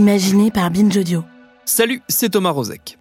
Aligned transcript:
Imaginé 0.00 0.50
par 0.50 0.70
Binge 0.70 0.96
Audio. 0.96 1.24
Salut, 1.66 2.00
c'est 2.08 2.30
Thomas 2.30 2.52
Rozek. 2.52 2.96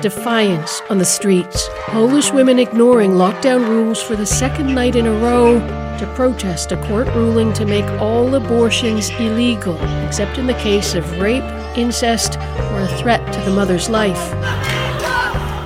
Defiance 0.00 0.82
on 0.88 0.98
the 0.98 1.04
streets. 1.04 1.68
Polish 1.88 2.32
women 2.32 2.60
ignoring 2.60 3.14
lockdown 3.14 3.66
rules 3.68 4.00
for 4.00 4.14
the 4.14 4.24
second 4.24 4.72
night 4.72 4.94
in 4.94 5.08
a 5.08 5.12
row 5.18 5.58
to 5.98 6.06
protest 6.14 6.70
a 6.70 6.76
court 6.86 7.08
ruling 7.16 7.52
to 7.52 7.66
make 7.66 7.84
all 8.00 8.36
abortions 8.36 9.10
illegal, 9.18 9.76
except 10.06 10.38
in 10.38 10.46
the 10.46 10.54
case 10.62 10.94
of 10.94 11.04
rape, 11.18 11.42
incest, 11.76 12.36
or 12.70 12.82
a 12.82 12.98
threat 12.98 13.20
to 13.32 13.40
the 13.40 13.50
mother's 13.50 13.88
life. 13.88 14.32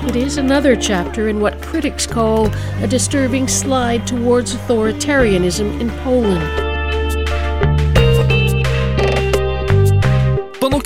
It 0.09 0.17
is 0.17 0.39
another 0.39 0.75
chapter 0.75 1.29
in 1.29 1.39
what 1.39 1.61
critics 1.61 2.07
call 2.07 2.47
a 2.83 2.87
disturbing 2.87 3.47
slide 3.47 4.07
towards 4.07 4.55
authoritarianism 4.55 5.79
in 5.83 5.91
Poland. 6.03 6.68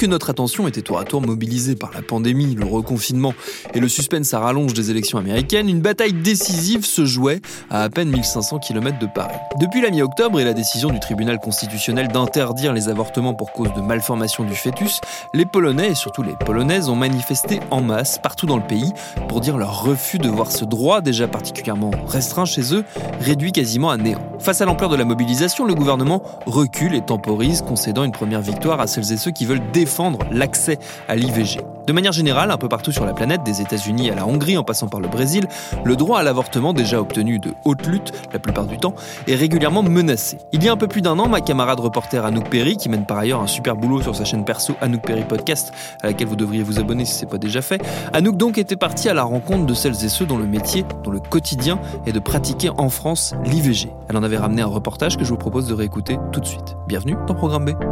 Notre 0.06 0.30
attention 0.30 0.66
était 0.66 0.82
tour 0.82 0.98
à 0.98 1.04
tour 1.04 1.20
mobilisée 1.20 1.76
par 1.76 1.90
la 1.92 2.02
pandémie, 2.02 2.54
le 2.54 2.64
reconfinement 2.64 3.34
et 3.74 3.80
le 3.80 3.88
suspense 3.88 4.32
à 4.34 4.40
rallonge 4.40 4.74
des 4.74 4.90
élections 4.90 5.18
américaines, 5.18 5.68
une 5.68 5.80
bataille 5.80 6.12
décisive 6.12 6.84
se 6.84 7.04
jouait 7.04 7.40
à 7.70 7.82
à 7.82 7.90
peine 7.90 8.10
1500 8.10 8.60
km 8.60 8.98
de 8.98 9.06
Paris. 9.06 9.34
Depuis 9.58 9.80
la 9.80 9.90
mi-octobre 9.90 10.38
et 10.38 10.44
la 10.44 10.54
décision 10.54 10.90
du 10.90 11.00
tribunal 11.00 11.40
constitutionnel 11.40 12.08
d'interdire 12.08 12.72
les 12.72 12.88
avortements 12.88 13.34
pour 13.34 13.52
cause 13.52 13.72
de 13.74 13.80
malformation 13.80 14.44
du 14.44 14.54
fœtus, 14.54 15.00
les 15.34 15.44
Polonais 15.44 15.90
et 15.90 15.94
surtout 15.94 16.22
les 16.22 16.36
Polonaises 16.46 16.88
ont 16.88 16.94
manifesté 16.94 17.58
en 17.70 17.80
masse 17.80 18.18
partout 18.22 18.46
dans 18.46 18.56
le 18.56 18.66
pays 18.66 18.92
pour 19.28 19.40
dire 19.40 19.58
leur 19.58 19.82
refus 19.82 20.18
de 20.18 20.28
voir 20.28 20.52
ce 20.52 20.64
droit 20.64 21.00
déjà 21.00 21.26
particulièrement 21.26 21.90
restreint 22.06 22.44
chez 22.44 22.74
eux 22.74 22.84
réduit 23.20 23.50
quasiment 23.50 23.90
à 23.90 23.96
néant. 23.96 24.22
Face 24.38 24.60
à 24.60 24.64
l'ampleur 24.64 24.90
de 24.90 24.96
la 24.96 25.04
mobilisation, 25.04 25.64
le 25.64 25.74
gouvernement 25.74 26.22
recule 26.46 26.94
et 26.94 27.00
temporise, 27.00 27.62
concédant 27.62 28.04
une 28.04 28.12
première 28.12 28.40
victoire 28.40 28.80
à 28.80 28.86
celles 28.86 29.12
et 29.12 29.16
ceux 29.16 29.30
qui 29.30 29.44
veulent 29.44 29.70
défendre 29.72 29.91
l'accès 30.30 30.78
à 31.08 31.16
l'IVG. 31.16 31.60
De 31.86 31.92
manière 31.92 32.12
générale, 32.12 32.50
un 32.50 32.58
peu 32.58 32.68
partout 32.68 32.92
sur 32.92 33.04
la 33.04 33.12
planète, 33.12 33.42
des 33.42 33.60
États-Unis 33.60 34.10
à 34.10 34.14
la 34.14 34.26
Hongrie 34.26 34.56
en 34.56 34.62
passant 34.62 34.86
par 34.86 35.00
le 35.00 35.08
Brésil, 35.08 35.48
le 35.84 35.96
droit 35.96 36.20
à 36.20 36.22
l'avortement, 36.22 36.72
déjà 36.72 37.00
obtenu 37.00 37.40
de 37.40 37.54
haute 37.64 37.86
lutte 37.86 38.12
la 38.32 38.38
plupart 38.38 38.66
du 38.66 38.78
temps, 38.78 38.94
est 39.26 39.34
régulièrement 39.34 39.82
menacé. 39.82 40.38
Il 40.52 40.62
y 40.62 40.68
a 40.68 40.72
un 40.72 40.76
peu 40.76 40.86
plus 40.86 41.02
d'un 41.02 41.18
an, 41.18 41.28
ma 41.28 41.40
camarade 41.40 41.80
reporter 41.80 42.24
Anouk 42.24 42.48
Perry, 42.48 42.76
qui 42.76 42.88
mène 42.88 43.04
par 43.04 43.18
ailleurs 43.18 43.40
un 43.40 43.48
super 43.48 43.74
boulot 43.74 44.00
sur 44.00 44.14
sa 44.14 44.24
chaîne 44.24 44.44
perso 44.44 44.74
Anouk 44.80 45.02
Perry 45.02 45.24
Podcast, 45.24 45.72
à 46.02 46.06
laquelle 46.06 46.28
vous 46.28 46.36
devriez 46.36 46.62
vous 46.62 46.78
abonner 46.78 47.04
si 47.04 47.14
ce 47.14 47.24
n'est 47.24 47.30
pas 47.30 47.38
déjà 47.38 47.62
fait, 47.62 47.82
Anouk 48.12 48.36
donc 48.36 48.58
était 48.58 48.76
partie 48.76 49.08
à 49.08 49.14
la 49.14 49.24
rencontre 49.24 49.66
de 49.66 49.74
celles 49.74 50.04
et 50.04 50.08
ceux 50.08 50.24
dont 50.24 50.38
le 50.38 50.46
métier, 50.46 50.84
dont 51.02 51.10
le 51.10 51.20
quotidien 51.20 51.80
est 52.06 52.12
de 52.12 52.20
pratiquer 52.20 52.70
en 52.70 52.90
France 52.90 53.34
l'IVG. 53.44 53.90
Elle 54.08 54.16
en 54.16 54.22
avait 54.22 54.38
ramené 54.38 54.62
un 54.62 54.66
reportage 54.66 55.16
que 55.16 55.24
je 55.24 55.30
vous 55.30 55.36
propose 55.36 55.66
de 55.66 55.74
réécouter 55.74 56.16
tout 56.32 56.40
de 56.40 56.46
suite. 56.46 56.76
Bienvenue 56.86 57.16
dans 57.26 57.34
Programme 57.34 57.64
B. 57.64 57.91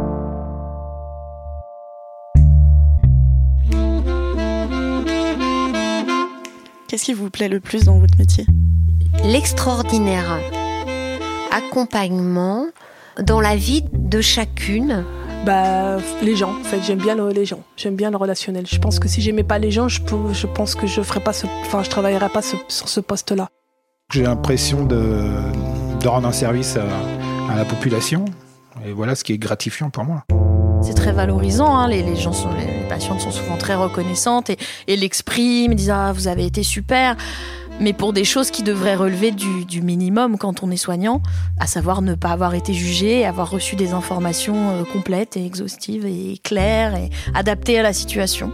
Qu'est-ce 6.91 7.05
qui 7.05 7.13
vous 7.13 7.29
plaît 7.29 7.47
le 7.47 7.61
plus 7.61 7.85
dans 7.85 7.99
votre 7.99 8.17
métier? 8.19 8.45
L'extraordinaire 9.23 10.37
accompagnement 11.49 12.65
dans 13.17 13.39
la 13.39 13.55
vie 13.55 13.85
de 13.93 14.19
chacune. 14.19 15.05
Bah, 15.45 15.99
les 16.21 16.35
gens, 16.35 16.49
en 16.59 16.63
fait, 16.65 16.81
j'aime 16.85 16.99
bien 16.99 17.15
le- 17.15 17.29
les 17.29 17.45
gens, 17.45 17.61
j'aime 17.77 17.95
bien 17.95 18.11
le 18.11 18.17
relationnel. 18.17 18.67
Je 18.67 18.77
pense 18.77 18.99
que 18.99 19.07
si 19.07 19.21
j'aimais 19.21 19.45
pas 19.45 19.57
les 19.57 19.71
gens, 19.71 19.87
je, 19.87 20.01
peux- 20.01 20.33
je 20.33 20.47
pense 20.47 20.75
que 20.75 20.85
je 20.85 21.01
ferais 21.01 21.21
pas 21.21 21.31
ce, 21.31 21.47
enfin, 21.61 21.81
je 21.81 21.89
travaillerais 21.89 22.27
pas 22.27 22.41
ce- 22.41 22.57
sur 22.67 22.89
ce 22.89 22.99
poste-là. 22.99 23.47
J'ai 24.11 24.23
l'impression 24.23 24.83
de, 24.83 25.29
de 26.01 26.07
rendre 26.09 26.27
un 26.27 26.33
service 26.33 26.75
à, 26.75 26.83
à 27.49 27.55
la 27.55 27.63
population. 27.63 28.25
Et 28.85 28.91
voilà 28.91 29.15
ce 29.15 29.23
qui 29.23 29.31
est 29.31 29.37
gratifiant 29.37 29.89
pour 29.91 30.03
moi. 30.03 30.25
C'est 30.81 30.95
très 30.95 31.11
valorisant, 31.11 31.77
hein, 31.77 31.87
les, 31.87 32.15
gens 32.15 32.33
sont, 32.33 32.49
les, 32.53 32.87
patientes 32.87 33.21
sont 33.21 33.31
souvent 33.31 33.57
très 33.57 33.75
reconnaissantes 33.75 34.49
et, 34.49 34.57
et 34.87 34.95
l'expriment, 34.97 35.75
disent 35.75 35.91
ah 35.91 36.11
vous 36.11 36.27
avez 36.27 36.45
été 36.45 36.63
super. 36.63 37.15
Mais 37.79 37.93
pour 37.93 38.13
des 38.13 38.23
choses 38.23 38.51
qui 38.51 38.63
devraient 38.63 38.95
relever 38.95 39.31
du, 39.31 39.65
du 39.65 39.81
minimum 39.81 40.37
quand 40.37 40.63
on 40.63 40.69
est 40.69 40.77
soignant, 40.77 41.21
à 41.59 41.67
savoir 41.67 42.01
ne 42.01 42.15
pas 42.15 42.29
avoir 42.29 42.53
été 42.53 42.73
jugé, 42.73 43.25
avoir 43.25 43.49
reçu 43.49 43.75
des 43.75 43.93
informations 43.93 44.69
euh, 44.71 44.83
complètes 44.83 45.37
et 45.37 45.45
exhaustives 45.45 46.05
et 46.05 46.37
claires 46.43 46.95
et 46.95 47.09
adaptées 47.33 47.79
à 47.79 47.83
la 47.83 47.93
situation. 47.93 48.51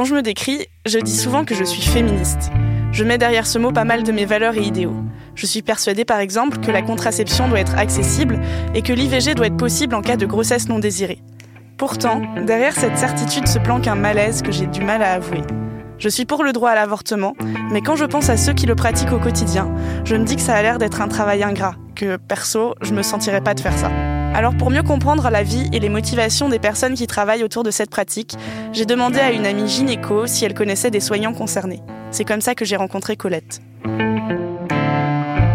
Quand 0.00 0.06
je 0.06 0.14
me 0.14 0.22
décris, 0.22 0.66
je 0.86 0.98
dis 0.98 1.14
souvent 1.14 1.44
que 1.44 1.54
je 1.54 1.62
suis 1.62 1.82
féministe. 1.82 2.50
Je 2.90 3.04
mets 3.04 3.18
derrière 3.18 3.46
ce 3.46 3.58
mot 3.58 3.70
pas 3.70 3.84
mal 3.84 4.02
de 4.02 4.12
mes 4.12 4.24
valeurs 4.24 4.56
et 4.56 4.62
idéaux. 4.62 4.96
Je 5.34 5.44
suis 5.44 5.60
persuadée 5.60 6.06
par 6.06 6.20
exemple 6.20 6.56
que 6.60 6.70
la 6.70 6.80
contraception 6.80 7.48
doit 7.48 7.60
être 7.60 7.76
accessible 7.76 8.40
et 8.74 8.80
que 8.80 8.94
l'IVG 8.94 9.34
doit 9.34 9.48
être 9.48 9.58
possible 9.58 9.94
en 9.94 10.00
cas 10.00 10.16
de 10.16 10.24
grossesse 10.24 10.70
non 10.70 10.78
désirée. 10.78 11.18
Pourtant, 11.76 12.22
derrière 12.46 12.72
cette 12.72 12.96
certitude 12.96 13.46
se 13.46 13.58
planque 13.58 13.88
un 13.88 13.94
malaise 13.94 14.40
que 14.40 14.52
j'ai 14.52 14.66
du 14.66 14.80
mal 14.80 15.02
à 15.02 15.12
avouer. 15.12 15.42
Je 15.98 16.08
suis 16.08 16.24
pour 16.24 16.44
le 16.44 16.54
droit 16.54 16.70
à 16.70 16.76
l'avortement, 16.76 17.34
mais 17.70 17.82
quand 17.82 17.96
je 17.96 18.06
pense 18.06 18.30
à 18.30 18.38
ceux 18.38 18.54
qui 18.54 18.64
le 18.64 18.74
pratiquent 18.74 19.12
au 19.12 19.18
quotidien, 19.18 19.70
je 20.06 20.16
me 20.16 20.24
dis 20.24 20.36
que 20.36 20.42
ça 20.42 20.54
a 20.54 20.62
l'air 20.62 20.78
d'être 20.78 21.02
un 21.02 21.08
travail 21.08 21.42
ingrat, 21.42 21.74
que 21.94 22.16
perso, 22.16 22.74
je 22.80 22.94
me 22.94 23.02
sentirais 23.02 23.42
pas 23.42 23.52
de 23.52 23.60
faire 23.60 23.76
ça. 23.76 23.90
Alors 24.32 24.54
pour 24.56 24.70
mieux 24.70 24.82
comprendre 24.82 25.28
la 25.28 25.42
vie 25.42 25.68
et 25.72 25.80
les 25.80 25.88
motivations 25.88 26.48
des 26.48 26.60
personnes 26.60 26.94
qui 26.94 27.06
travaillent 27.06 27.42
autour 27.42 27.64
de 27.64 27.70
cette 27.70 27.90
pratique, 27.90 28.36
j'ai 28.72 28.86
demandé 28.86 29.18
à 29.18 29.32
une 29.32 29.44
amie 29.44 29.68
gynéco 29.68 30.26
si 30.26 30.44
elle 30.44 30.54
connaissait 30.54 30.90
des 30.90 31.00
soignants 31.00 31.34
concernés. 31.34 31.82
C'est 32.10 32.24
comme 32.24 32.40
ça 32.40 32.54
que 32.54 32.64
j'ai 32.64 32.76
rencontré 32.76 33.16
Colette. 33.16 33.60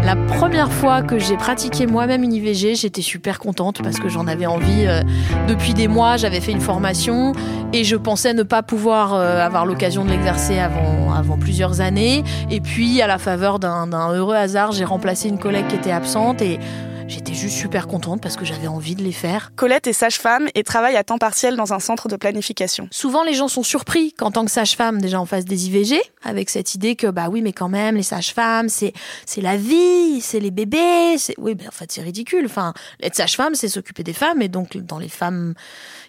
La 0.04 0.14
première 0.14 0.70
fois 0.70 1.02
que 1.02 1.18
j'ai 1.18 1.36
pratiqué 1.36 1.86
moi-même 1.86 2.22
une 2.22 2.32
IVG, 2.32 2.76
j'étais 2.76 3.02
super 3.02 3.40
contente 3.40 3.82
parce 3.82 3.98
que 3.98 4.08
j'en 4.08 4.28
avais 4.28 4.46
envie 4.46 4.86
euh, 4.86 5.00
depuis 5.48 5.74
des 5.74 5.88
mois. 5.88 6.16
J'avais 6.16 6.40
fait 6.40 6.52
une 6.52 6.60
formation 6.60 7.32
et 7.72 7.82
je 7.82 7.96
pensais 7.96 8.32
ne 8.32 8.44
pas 8.44 8.62
pouvoir 8.62 9.14
euh, 9.14 9.44
avoir 9.44 9.66
l'occasion 9.66 10.04
de 10.04 10.10
l'exercer 10.10 10.60
avant, 10.60 11.12
avant 11.12 11.38
plusieurs 11.38 11.80
années. 11.80 12.22
Et 12.52 12.60
puis, 12.60 13.02
à 13.02 13.08
la 13.08 13.18
faveur 13.18 13.58
d'un 13.58 13.88
d'un 13.88 14.12
heureux 14.12 14.36
hasard, 14.36 14.70
j'ai 14.70 14.84
remplacé 14.84 15.28
une 15.28 15.40
collègue 15.40 15.66
qui 15.66 15.74
était 15.74 15.90
absente 15.90 16.40
et 16.40 16.60
j'étais 17.08 17.34
juste 17.34 17.56
super 17.56 17.86
contente 17.86 18.20
parce 18.20 18.36
que 18.36 18.44
j'avais 18.44 18.66
envie 18.66 18.94
de 18.94 19.02
les 19.02 19.12
faire. 19.12 19.52
Colette 19.56 19.86
est 19.86 19.92
sage-femme 19.92 20.48
et 20.54 20.62
travaille 20.62 20.96
à 20.96 21.04
temps 21.04 21.18
partiel 21.18 21.56
dans 21.56 21.72
un 21.72 21.78
centre 21.78 22.08
de 22.08 22.16
planification. 22.16 22.88
Souvent, 22.90 23.22
les 23.22 23.34
gens 23.34 23.48
sont 23.48 23.62
surpris 23.62 24.12
qu'en 24.12 24.30
tant 24.30 24.44
que 24.44 24.50
sage-femme, 24.50 25.00
déjà 25.00 25.20
on 25.20 25.26
fasse 25.26 25.44
des 25.44 25.66
IVG, 25.66 26.00
avec 26.24 26.50
cette 26.50 26.74
idée 26.74 26.96
que, 26.96 27.06
bah 27.06 27.28
oui, 27.30 27.42
mais 27.42 27.52
quand 27.52 27.68
même, 27.68 27.96
les 27.96 28.02
sages-femmes, 28.02 28.68
c'est, 28.68 28.92
c'est 29.24 29.40
la 29.40 29.56
vie, 29.56 30.20
c'est 30.20 30.40
les 30.40 30.50
bébés, 30.50 31.16
c'est, 31.18 31.34
oui, 31.38 31.54
mais 31.58 31.68
en 31.68 31.72
fait, 31.72 31.90
c'est 31.92 32.02
ridicule. 32.02 32.46
Enfin, 32.46 32.74
être 33.02 33.14
sage-femme, 33.14 33.54
c'est 33.54 33.68
s'occuper 33.68 34.02
des 34.02 34.12
femmes, 34.12 34.42
et 34.42 34.48
donc, 34.48 34.76
dans 34.76 34.98
les 34.98 35.08
femmes, 35.08 35.54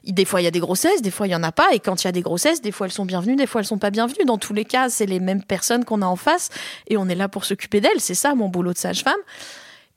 des 0.06 0.26
fois, 0.26 0.42
il 0.42 0.46
y 0.46 0.48
a 0.48 0.52
des 0.52 0.60
grossesses, 0.60 1.02
des 1.02 1.12
fois, 1.12 1.28
il 1.28 1.32
y 1.32 1.36
en 1.36 1.44
a 1.44 1.52
pas, 1.52 1.68
et 1.74 1.80
quand 1.80 2.04
il 2.04 2.08
y 2.08 2.10
a 2.10 2.12
des 2.12 2.22
grossesses, 2.22 2.62
des 2.62 2.72
fois, 2.72 2.88
elles 2.88 2.94
sont 2.94 3.06
bienvenues, 3.06 3.36
des 3.36 3.48
fois, 3.48 3.62
elles 3.62 3.68
sont 3.68 3.78
pas 3.78 3.92
bienvenues. 3.92 4.26
Dans 4.26 4.38
tous 4.38 4.54
les 4.54 4.66
cas, 4.66 4.90
c'est 4.90 5.06
les 5.06 5.20
mêmes 5.20 5.44
personnes 5.44 5.86
qu'on 5.86 6.02
a 6.02 6.08
en 6.08 6.16
face, 6.16 6.50
et 6.88 6.98
on 6.98 7.08
est 7.08 7.16
là 7.16 7.30
pour 7.30 7.46
s'occuper 7.46 7.82
d'elles. 7.82 8.00
C'est 8.00 8.16
ça, 8.16 8.36
mon 8.36 8.50
boulot 8.50 8.74
de 8.74 8.78
sage-femme. 8.78 9.20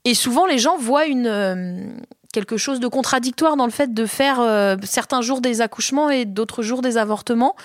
Et 0.05 0.13
souvent, 0.13 0.45
les 0.45 0.57
gens 0.57 0.77
voient 0.77 1.05
une, 1.05 1.27
euh, 1.27 1.85
quelque 2.33 2.57
chose 2.57 2.79
de 2.79 2.87
contradictoire 2.87 3.55
dans 3.55 3.65
le 3.65 3.71
fait 3.71 3.93
de 3.93 4.05
faire 4.05 4.39
euh, 4.39 4.75
certains 4.83 5.21
jours 5.21 5.41
des 5.41 5.61
accouchements 5.61 6.09
et 6.09 6.25
d'autres 6.25 6.63
jours 6.63 6.81
des 6.81 6.97
avortements. 6.97 7.55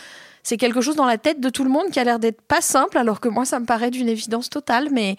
C'est 0.42 0.56
quelque 0.56 0.80
chose 0.80 0.96
dans 0.96 1.06
la 1.06 1.18
tête 1.18 1.40
de 1.40 1.48
tout 1.48 1.64
le 1.64 1.70
monde 1.70 1.90
qui 1.90 1.98
a 1.98 2.04
l'air 2.04 2.18
d'être 2.18 2.40
pas 2.40 2.60
simple, 2.60 2.98
alors 2.98 3.20
que 3.20 3.28
moi, 3.28 3.44
ça 3.44 3.58
me 3.58 3.66
paraît 3.66 3.90
d'une 3.90 4.08
évidence 4.08 4.48
totale, 4.48 4.88
mais 4.92 5.16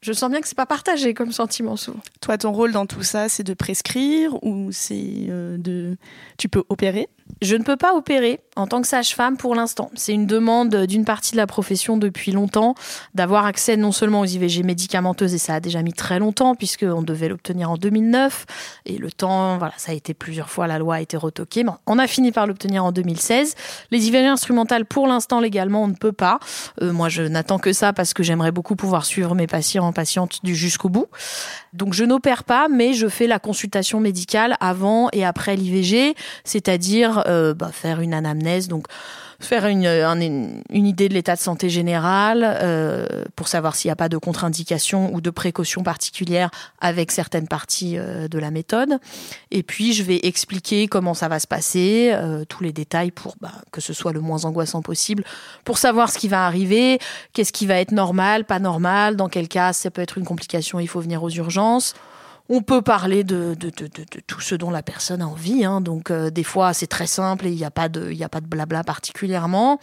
je 0.00 0.12
sens 0.12 0.30
bien 0.30 0.40
que 0.40 0.46
c'est 0.46 0.56
pas 0.56 0.66
partagé 0.66 1.14
comme 1.14 1.32
sentiment 1.32 1.76
souvent. 1.76 1.98
Toi, 2.20 2.38
ton 2.38 2.52
rôle 2.52 2.70
dans 2.70 2.86
tout 2.86 3.02
ça, 3.02 3.28
c'est 3.28 3.42
de 3.42 3.54
prescrire 3.54 4.42
ou 4.44 4.70
c'est 4.70 5.26
euh, 5.28 5.56
de... 5.58 5.96
Tu 6.36 6.48
peux 6.48 6.62
opérer? 6.68 7.08
Je 7.42 7.56
ne 7.56 7.64
peux 7.64 7.76
pas 7.76 7.94
opérer. 7.94 8.40
En 8.58 8.66
tant 8.66 8.82
que 8.82 8.88
sage-femme 8.88 9.36
pour 9.36 9.54
l'instant. 9.54 9.90
C'est 9.94 10.12
une 10.12 10.26
demande 10.26 10.74
d'une 10.86 11.04
partie 11.04 11.32
de 11.32 11.36
la 11.36 11.46
profession 11.46 11.96
depuis 11.96 12.32
longtemps 12.32 12.74
d'avoir 13.14 13.46
accès 13.46 13.76
non 13.76 13.92
seulement 13.92 14.20
aux 14.20 14.26
IVG 14.26 14.62
médicamenteuses, 14.64 15.34
et 15.34 15.38
ça 15.38 15.54
a 15.54 15.60
déjà 15.60 15.82
mis 15.82 15.92
très 15.92 16.18
longtemps 16.18 16.54
puisqu'on 16.54 17.02
devait 17.02 17.28
l'obtenir 17.28 17.70
en 17.70 17.76
2009, 17.76 18.46
et 18.86 18.98
le 18.98 19.10
temps, 19.12 19.58
voilà, 19.58 19.74
ça 19.76 19.92
a 19.92 19.94
été 19.94 20.12
plusieurs 20.12 20.50
fois, 20.50 20.66
la 20.66 20.78
loi 20.78 20.96
a 20.96 21.00
été 21.00 21.16
retoquée, 21.16 21.62
mais 21.62 21.70
on 21.86 21.98
a 21.98 22.06
fini 22.06 22.32
par 22.32 22.46
l'obtenir 22.46 22.84
en 22.84 22.92
2016. 22.92 23.54
Les 23.90 24.08
IVG 24.08 24.26
instrumentales, 24.26 24.84
pour 24.84 25.06
l'instant, 25.06 25.40
légalement, 25.40 25.84
on 25.84 25.88
ne 25.88 25.94
peut 25.94 26.12
pas. 26.12 26.40
Euh, 26.82 26.92
moi, 26.92 27.08
je 27.08 27.22
n'attends 27.22 27.58
que 27.58 27.72
ça 27.72 27.92
parce 27.92 28.12
que 28.12 28.22
j'aimerais 28.22 28.52
beaucoup 28.52 28.76
pouvoir 28.76 29.04
suivre 29.04 29.34
mes 29.34 29.46
patients 29.46 29.86
en 29.86 29.92
patientes 29.92 30.40
du 30.42 30.56
jusqu'au 30.56 30.88
bout. 30.88 31.06
Donc, 31.72 31.94
je 31.94 32.04
n'opère 32.04 32.44
pas, 32.44 32.68
mais 32.68 32.92
je 32.92 33.08
fais 33.08 33.26
la 33.26 33.38
consultation 33.38 34.00
médicale 34.00 34.56
avant 34.60 35.08
et 35.12 35.24
après 35.24 35.54
l'IVG, 35.54 36.14
c'est-à-dire 36.44 37.22
euh, 37.26 37.54
bah, 37.54 37.70
faire 37.72 38.00
une 38.00 38.14
anamnèse 38.14 38.47
donc 38.68 38.86
faire 39.40 39.66
une, 39.66 39.86
une, 40.70 40.86
idée 40.86 41.08
de 41.08 41.14
l'état 41.14 41.36
de 41.36 41.40
santé 41.40 41.68
général 41.68 42.42
euh, 42.44 43.06
pour 43.36 43.46
savoir 43.46 43.76
s'il 43.76 43.88
n'y 43.88 43.92
a 43.92 43.96
pas 43.96 44.08
de 44.08 44.16
contre-indication 44.16 45.14
ou 45.14 45.20
de 45.20 45.30
précautions 45.30 45.84
particulières 45.84 46.50
avec 46.80 47.12
certaines 47.12 47.46
parties 47.46 47.98
euh, 47.98 48.26
de 48.26 48.38
la 48.38 48.50
méthode. 48.50 48.98
Et 49.52 49.62
puis, 49.62 49.92
je 49.92 50.02
vais 50.02 50.18
expliquer 50.24 50.88
comment 50.88 51.14
ça 51.14 51.28
va 51.28 51.38
se 51.38 51.46
passer, 51.46 52.10
euh, 52.12 52.44
tous 52.46 52.64
les 52.64 52.72
détails 52.72 53.12
pour 53.12 53.36
bah, 53.40 53.52
que 53.70 53.80
ce 53.80 53.92
soit 53.92 54.12
le 54.12 54.20
moins 54.20 54.44
angoissant 54.44 54.82
possible, 54.82 55.22
pour 55.64 55.78
savoir 55.78 56.10
ce 56.10 56.18
qui 56.18 56.26
va 56.26 56.44
arriver, 56.44 56.98
qu'est-ce 57.32 57.52
qui 57.52 57.66
va 57.66 57.76
être 57.76 57.92
normal, 57.92 58.44
pas 58.44 58.58
normal, 58.58 59.14
dans 59.14 59.28
quel 59.28 59.46
cas 59.46 59.72
ça 59.72 59.90
peut 59.92 60.02
être 60.02 60.18
une 60.18 60.24
complication, 60.24 60.80
il 60.80 60.88
faut 60.88 61.00
venir 61.00 61.22
aux 61.22 61.30
urgences. 61.30 61.94
On 62.50 62.62
peut 62.62 62.80
parler 62.80 63.24
de, 63.24 63.54
de, 63.58 63.70
de, 63.70 63.86
de, 63.86 64.20
tout 64.26 64.40
ce 64.40 64.54
dont 64.54 64.70
la 64.70 64.82
personne 64.82 65.20
a 65.20 65.26
envie. 65.26 65.64
Hein. 65.64 65.82
Donc, 65.82 66.10
euh, 66.10 66.30
des 66.30 66.44
fois, 66.44 66.72
c'est 66.72 66.86
très 66.86 67.06
simple 67.06 67.46
et 67.46 67.50
il 67.50 67.56
n'y 67.56 67.64
a, 67.64 67.70
pas 67.70 67.90
de, 67.90 68.14
a 68.22 68.28
pas 68.28 68.40
de 68.40 68.46
blabla 68.46 68.84
particulièrement. 68.84 69.78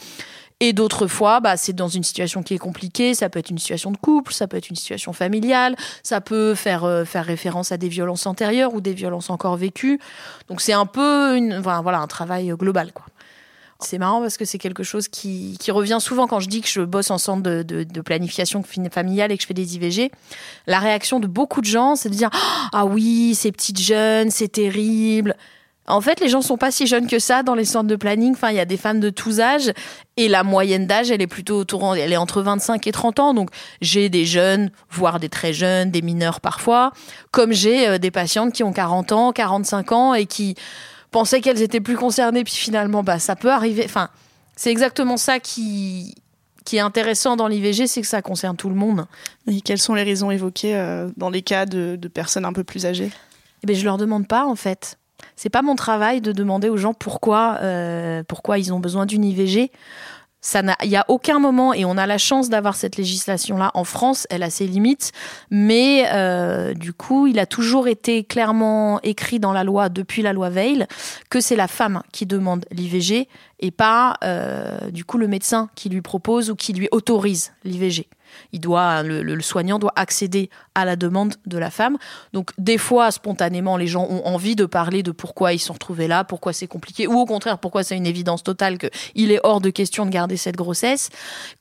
Et 0.61 0.73
d'autres 0.73 1.05
fois, 1.05 1.41
bah, 1.41 1.57
c'est 1.57 1.73
dans 1.73 1.89
une 1.89 2.03
situation 2.03 2.41
qui 2.41 2.53
est 2.55 2.59
compliquée. 2.59 3.13
Ça 3.13 3.29
peut 3.29 3.39
être 3.39 3.49
une 3.49 3.59
situation 3.59 3.91
de 3.91 3.97
couple, 3.97 4.33
ça 4.33 4.47
peut 4.47 4.57
être 4.57 4.69
une 4.69 4.75
situation 4.75 5.13
familiale, 5.13 5.75
ça 6.01 6.21
peut 6.21 6.55
faire, 6.55 6.85
euh, 6.85 7.05
faire 7.05 7.25
référence 7.25 7.71
à 7.71 7.77
des 7.77 7.89
violences 7.89 8.25
antérieures 8.25 8.73
ou 8.73 8.81
des 8.81 8.93
violences 8.93 9.29
encore 9.29 9.57
vécues. 9.57 9.99
Donc, 10.47 10.61
c'est 10.61 10.73
un 10.73 10.85
peu 10.87 11.37
une, 11.37 11.59
voilà, 11.59 11.99
un 11.99 12.07
travail 12.07 12.47
global. 12.57 12.93
Quoi. 12.93 13.05
C'est 13.85 13.97
marrant 13.97 14.21
parce 14.21 14.37
que 14.37 14.45
c'est 14.45 14.57
quelque 14.57 14.83
chose 14.83 15.07
qui, 15.07 15.57
revient 15.69 15.97
souvent 15.99 16.27
quand 16.27 16.39
je 16.39 16.47
dis 16.47 16.61
que 16.61 16.67
je 16.67 16.81
bosse 16.81 17.11
en 17.11 17.17
centre 17.17 17.43
de, 17.43 18.01
planification 18.01 18.63
familiale 18.91 19.31
et 19.31 19.37
que 19.37 19.41
je 19.41 19.47
fais 19.47 19.53
des 19.53 19.75
IVG. 19.75 20.11
La 20.67 20.79
réaction 20.79 21.19
de 21.19 21.27
beaucoup 21.27 21.61
de 21.61 21.65
gens, 21.65 21.95
c'est 21.95 22.09
de 22.09 22.15
dire 22.15 22.29
Ah 22.73 22.85
oui, 22.85 23.35
ces 23.35 23.51
petites 23.51 23.79
jeunes, 23.79 24.31
c'est 24.31 24.47
terrible. 24.47 25.35
En 25.87 26.01
fait, 26.01 26.19
les 26.19 26.29
gens 26.29 26.41
sont 26.41 26.57
pas 26.57 26.71
si 26.71 26.87
jeunes 26.87 27.05
que 27.05 27.19
ça 27.19 27.43
dans 27.43 27.53
les 27.53 27.65
centres 27.65 27.87
de 27.87 27.95
planning. 27.95 28.33
Enfin, 28.33 28.49
il 28.49 28.55
y 28.55 28.59
a 28.59 28.65
des 28.65 28.77
femmes 28.77 28.99
de 28.99 29.11
tous 29.11 29.39
âges 29.39 29.71
et 30.17 30.27
la 30.27 30.43
moyenne 30.43 30.87
d'âge, 30.87 31.11
elle 31.11 31.21
est 31.21 31.27
plutôt 31.27 31.59
autour, 31.59 31.95
elle 31.95 32.11
est 32.11 32.17
entre 32.17 32.41
25 32.41 32.87
et 32.87 32.91
30 32.91 33.19
ans. 33.19 33.33
Donc, 33.35 33.51
j'ai 33.81 34.09
des 34.09 34.25
jeunes, 34.25 34.71
voire 34.89 35.19
des 35.19 35.29
très 35.29 35.53
jeunes, 35.53 35.91
des 35.91 36.01
mineurs 36.01 36.41
parfois, 36.41 36.91
comme 37.29 37.53
j'ai 37.53 37.87
euh, 37.87 37.97
des 37.99 38.09
patientes 38.09 38.51
qui 38.53 38.63
ont 38.63 38.73
40 38.73 39.11
ans, 39.11 39.31
45 39.31 39.91
ans 39.91 40.13
et 40.15 40.25
qui 40.25 40.55
pensaient 41.15 41.39
qu'elles 41.39 41.61
étaient 41.61 41.79
plus 41.79 41.95
concernées, 41.95 42.43
puis 42.43 42.55
finalement, 42.55 43.01
bah, 43.01 43.19
ça 43.19 43.37
peut 43.37 43.49
arriver. 43.49 43.83
Enfin, 43.85 44.09
c'est 44.57 44.69
exactement 44.69 45.15
ça 45.15 45.39
qui, 45.39 46.13
qui 46.65 46.75
est 46.75 46.81
intéressant 46.81 47.37
dans 47.37 47.47
l'IVG, 47.47 47.87
c'est 47.87 48.01
que 48.01 48.07
ça 48.07 48.21
concerne 48.21 48.57
tout 48.57 48.67
le 48.67 48.75
monde. 48.75 49.05
Et 49.47 49.61
quelles 49.61 49.79
sont 49.79 49.93
les 49.93 50.03
raisons 50.03 50.29
évoquées 50.29 50.75
euh, 50.75 51.09
dans 51.15 51.29
les 51.29 51.41
cas 51.41 51.65
de, 51.65 51.95
personnes 52.13 52.43
un 52.43 52.51
peu 52.51 52.65
plus 52.65 52.85
âgées? 52.85 53.11
Eh 53.63 53.65
ben, 53.65 53.73
Je 53.73 53.85
leur 53.85 53.95
demande 53.95 54.27
pas, 54.27 54.45
en 54.45 54.57
fait. 54.57 54.97
C'est 55.37 55.49
pas 55.49 55.61
mon 55.61 55.77
travail 55.77 56.19
de 56.19 56.33
demander 56.33 56.67
aux 56.67 56.75
gens 56.75 56.93
pourquoi, 56.93 57.59
euh, 57.61 58.21
pourquoi 58.27 58.59
ils 58.59 58.73
ont 58.73 58.81
besoin 58.81 59.05
d'une 59.05 59.23
IVG 59.23 59.71
il 60.83 60.89
n'y 60.89 60.95
a 60.95 61.05
aucun 61.07 61.39
moment, 61.39 61.73
et 61.73 61.85
on 61.85 61.97
a 61.97 62.05
la 62.05 62.17
chance 62.17 62.49
d'avoir 62.49 62.75
cette 62.75 62.97
législation-là 62.97 63.71
en 63.73 63.83
France, 63.83 64.27
elle 64.29 64.43
a 64.43 64.49
ses 64.49 64.67
limites, 64.67 65.11
mais 65.49 66.05
euh, 66.11 66.73
du 66.73 66.93
coup, 66.93 67.27
il 67.27 67.39
a 67.39 67.45
toujours 67.45 67.87
été 67.87 68.23
clairement 68.23 68.99
écrit 69.01 69.39
dans 69.39 69.53
la 69.53 69.63
loi, 69.63 69.89
depuis 69.89 70.21
la 70.21 70.33
loi 70.33 70.49
Veil, 70.49 70.85
que 71.29 71.41
c'est 71.41 71.55
la 71.55 71.67
femme 71.67 72.01
qui 72.11 72.25
demande 72.25 72.65
l'IVG 72.71 73.27
et 73.59 73.71
pas 73.71 74.17
euh, 74.23 74.91
du 74.91 75.05
coup 75.05 75.17
le 75.17 75.27
médecin 75.27 75.69
qui 75.75 75.89
lui 75.89 76.01
propose 76.01 76.49
ou 76.49 76.55
qui 76.55 76.73
lui 76.73 76.89
autorise 76.91 77.53
l'IVG 77.63 78.07
il 78.51 78.59
doit, 78.59 79.03
le, 79.03 79.41
soignant 79.41 79.79
doit 79.79 79.93
accéder 79.95 80.49
à 80.73 80.85
la 80.85 80.95
demande 80.95 81.35
de 81.45 81.57
la 81.57 81.69
femme. 81.69 81.97
Donc 82.33 82.51
des 82.57 82.77
fois, 82.77 83.11
spontanément, 83.11 83.77
les 83.77 83.87
gens 83.87 84.07
ont 84.09 84.25
envie 84.25 84.55
de 84.55 84.65
parler 84.65 85.03
de 85.03 85.11
pourquoi 85.11 85.53
ils 85.53 85.59
sont 85.59 85.73
retrouvés 85.73 86.07
là, 86.07 86.23
pourquoi 86.23 86.53
c'est 86.53 86.67
compliqué, 86.67 87.07
ou 87.07 87.13
au 87.13 87.25
contraire, 87.25 87.57
pourquoi 87.59 87.83
c'est 87.83 87.97
une 87.97 88.07
évidence 88.07 88.43
totale 88.43 88.77
qu'il 88.77 89.31
est 89.31 89.39
hors 89.43 89.61
de 89.61 89.69
question 89.69 90.05
de 90.05 90.11
garder 90.11 90.37
cette 90.37 90.55
grossesse. 90.55 91.09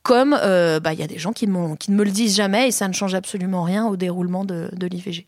Comme 0.03 0.37
euh, 0.41 0.81
bah, 0.81 0.93
il 0.93 1.01
y 1.01 1.03
a 1.03 1.07
des 1.07 1.19
gens 1.19 1.33
qui, 1.33 1.47
qui, 1.79 1.91
ne 1.91 1.97
me 1.97 2.05
le 2.05 2.11
disent 2.11 2.37
jamais 2.37 2.69
et 2.69 2.71
ça 2.71 2.89
ne 2.89 2.93
change 2.93 3.15
absolument 3.15 3.63
rien 3.63 3.87
au 3.87 3.97
déroulement 3.97 4.45
de, 4.45 4.71
l'IVG. 4.81 5.27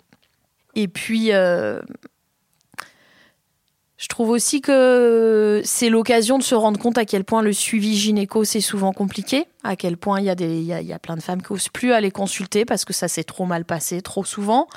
Et 0.75 0.88
puis, 0.88 1.32
euh, 1.32 1.81
je 3.98 4.08
trouve 4.08 4.28
aussi 4.28 4.60
que 4.60 5.62
c'est 5.64 5.88
l'occasion 5.88 6.37
de 6.37 6.43
se 6.43 6.54
rendre 6.54 6.78
compte 6.78 6.98
à 6.98 7.06
quel 7.06 7.25
point 7.25 7.40
le 7.40 7.54
suivi 7.54 7.96
gynéco 7.96 8.44
c'est 8.44 8.60
souvent 8.60 8.93
compliqué, 8.93 9.46
à 9.64 9.75
quel 9.75 9.96
point 9.96 10.20
il 10.20 10.26
y 10.26 10.31
a 10.31 10.34
des 10.34 10.60
y 10.60 10.93
a, 10.93 10.98
plein 10.98 11.16
de 11.16 11.22
femmes 11.22 11.40
qui 11.40 11.52
osent 11.52 11.70
plus 11.70 11.93
aller 11.93 12.10
consulter 12.10 12.66
parce 12.66 12.84
que 12.84 12.93
ça 12.93 13.08
s'est 13.08 13.25
trop 13.25 13.46
mal 13.46 13.64
passé 13.64 14.02
trop 14.02 14.25
souvent, 14.25 14.69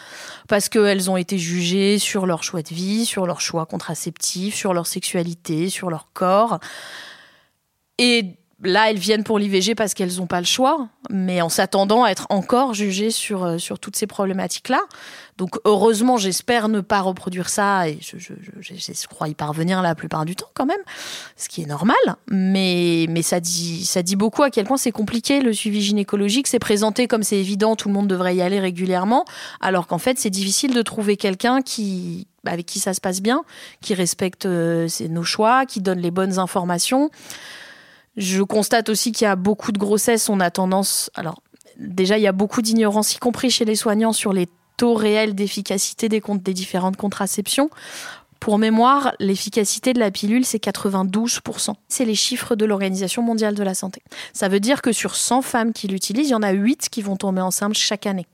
parce 0.47 0.69
qu'elles 0.69 1.11
ont 1.11 1.17
été 1.17 1.37
jugées 1.37 1.97
sur 1.99 2.25
leur 2.25 2.43
choix 2.43 2.61
de 2.61 2.73
vie, 2.73 3.05
sur 3.05 3.25
leur 3.25 3.41
choix 3.41 3.65
contraceptif, 3.65 4.55
sur 4.55 4.73
leur 4.73 4.87
sexualité, 4.87 5.69
sur 5.69 5.89
leur 5.89 6.07
corps. 6.13 6.59
Et 7.97 8.37
là, 8.63 8.89
elles 8.89 8.99
viennent 8.99 9.23
pour 9.23 9.39
l'IVG 9.39 9.75
parce 9.75 9.93
qu'elles 9.93 10.17
n'ont 10.17 10.27
pas 10.27 10.39
le 10.39 10.45
choix, 10.45 10.89
mais 11.09 11.41
en 11.41 11.49
s'attendant 11.49 12.03
à 12.03 12.09
être 12.09 12.27
encore 12.29 12.73
jugées 12.73 13.11
sur, 13.11 13.43
euh, 13.43 13.57
sur 13.57 13.79
toutes 13.79 13.95
ces 13.95 14.07
problématiques-là. 14.07 14.81
Donc 15.37 15.57
heureusement, 15.63 16.17
j'espère 16.17 16.67
ne 16.67 16.81
pas 16.81 16.99
reproduire 16.99 17.47
ça 17.47 17.87
et 17.87 17.97
je, 18.01 18.17
je, 18.17 18.33
je, 18.59 18.73
je, 18.73 19.07
crois 19.07 19.29
y 19.29 19.35
parvenir 19.35 19.81
la 19.81 19.95
plupart 19.95 20.25
du 20.25 20.35
temps 20.35 20.49
quand 20.53 20.65
même, 20.65 20.81
ce 21.37 21.47
qui 21.47 21.61
est 21.61 21.65
normal. 21.65 21.95
Mais, 22.29 23.05
mais 23.09 23.21
ça, 23.21 23.39
dit, 23.39 23.85
ça 23.85 24.03
dit 24.03 24.17
beaucoup 24.17 24.43
à 24.43 24.49
quel 24.49 24.65
point 24.65 24.75
c'est 24.75 24.91
compliqué 24.91 25.39
le 25.39 25.53
suivi 25.53 25.81
gynécologique. 25.81 26.47
C'est 26.47 26.59
présenté 26.59 27.07
comme 27.07 27.23
c'est 27.23 27.37
évident, 27.37 27.77
tout 27.77 27.87
le 27.87 27.93
monde 27.93 28.07
devrait 28.07 28.35
y 28.35 28.41
aller 28.41 28.59
régulièrement, 28.59 29.23
alors 29.61 29.87
qu'en 29.87 29.99
fait 29.99 30.19
c'est 30.19 30.29
difficile 30.29 30.73
de 30.73 30.81
trouver 30.81 31.15
quelqu'un 31.15 31.61
qui 31.61 32.27
avec 32.45 32.65
qui 32.65 32.79
ça 32.79 32.93
se 32.93 33.01
passe 33.01 33.21
bien, 33.21 33.43
qui 33.81 33.93
respecte 33.93 34.45
euh, 34.45 34.87
nos 35.09 35.23
choix, 35.23 35.65
qui 35.65 35.81
donne 35.81 35.99
les 35.99 36.11
bonnes 36.11 36.39
informations. 36.39 37.09
Je 38.19 38.43
constate 38.43 38.89
aussi 38.89 39.11
qu'il 39.13 39.25
y 39.25 39.27
a 39.27 39.35
beaucoup 39.35 39.71
de 39.71 39.79
grossesses, 39.79 40.29
on 40.29 40.39
a 40.39 40.51
tendance... 40.51 41.09
Alors 41.15 41.41
déjà, 41.77 42.17
il 42.17 42.21
y 42.21 42.27
a 42.27 42.33
beaucoup 42.33 42.61
d'ignorance, 42.61 43.15
y 43.15 43.17
compris 43.17 43.49
chez 43.49 43.65
les 43.65 43.75
soignants, 43.75 44.13
sur 44.13 44.33
les 44.33 44.47
taux 44.77 44.93
réels 44.93 45.35
d'efficacité 45.35 46.09
des, 46.09 46.21
différentes 46.53 46.97
contraceptions. 46.97 47.69
Pour 48.41 48.57
mémoire, 48.57 49.13
l'efficacité 49.19 49.93
de 49.93 49.99
la 49.99 50.11
pilule, 50.11 50.45
c'est 50.45 50.61
92%. 50.61 51.73
C'est 51.87 52.05
les 52.05 52.15
chiffres 52.15 52.55
de 52.55 52.65
l'Organisation 52.65 53.21
mondiale 53.21 53.55
de 53.55 53.63
la 53.63 53.73
santé. 53.73 54.01
Ça 54.33 54.49
veut 54.49 54.59
dire 54.59 54.81
que 54.81 54.91
sur 54.91 55.15
100 55.15 55.41
femmes 55.41 55.73
qui 55.73 55.87
l'utilisent, 55.87 56.27
il 56.27 56.31
y 56.31 56.35
en 56.35 56.43
a 56.43 56.51
8 56.51 56.89
qui 56.89 57.01
vont 57.01 57.15
tomber 57.15 57.41
enceintes 57.41 57.73
chaque 57.73 58.05
année. 58.05 58.27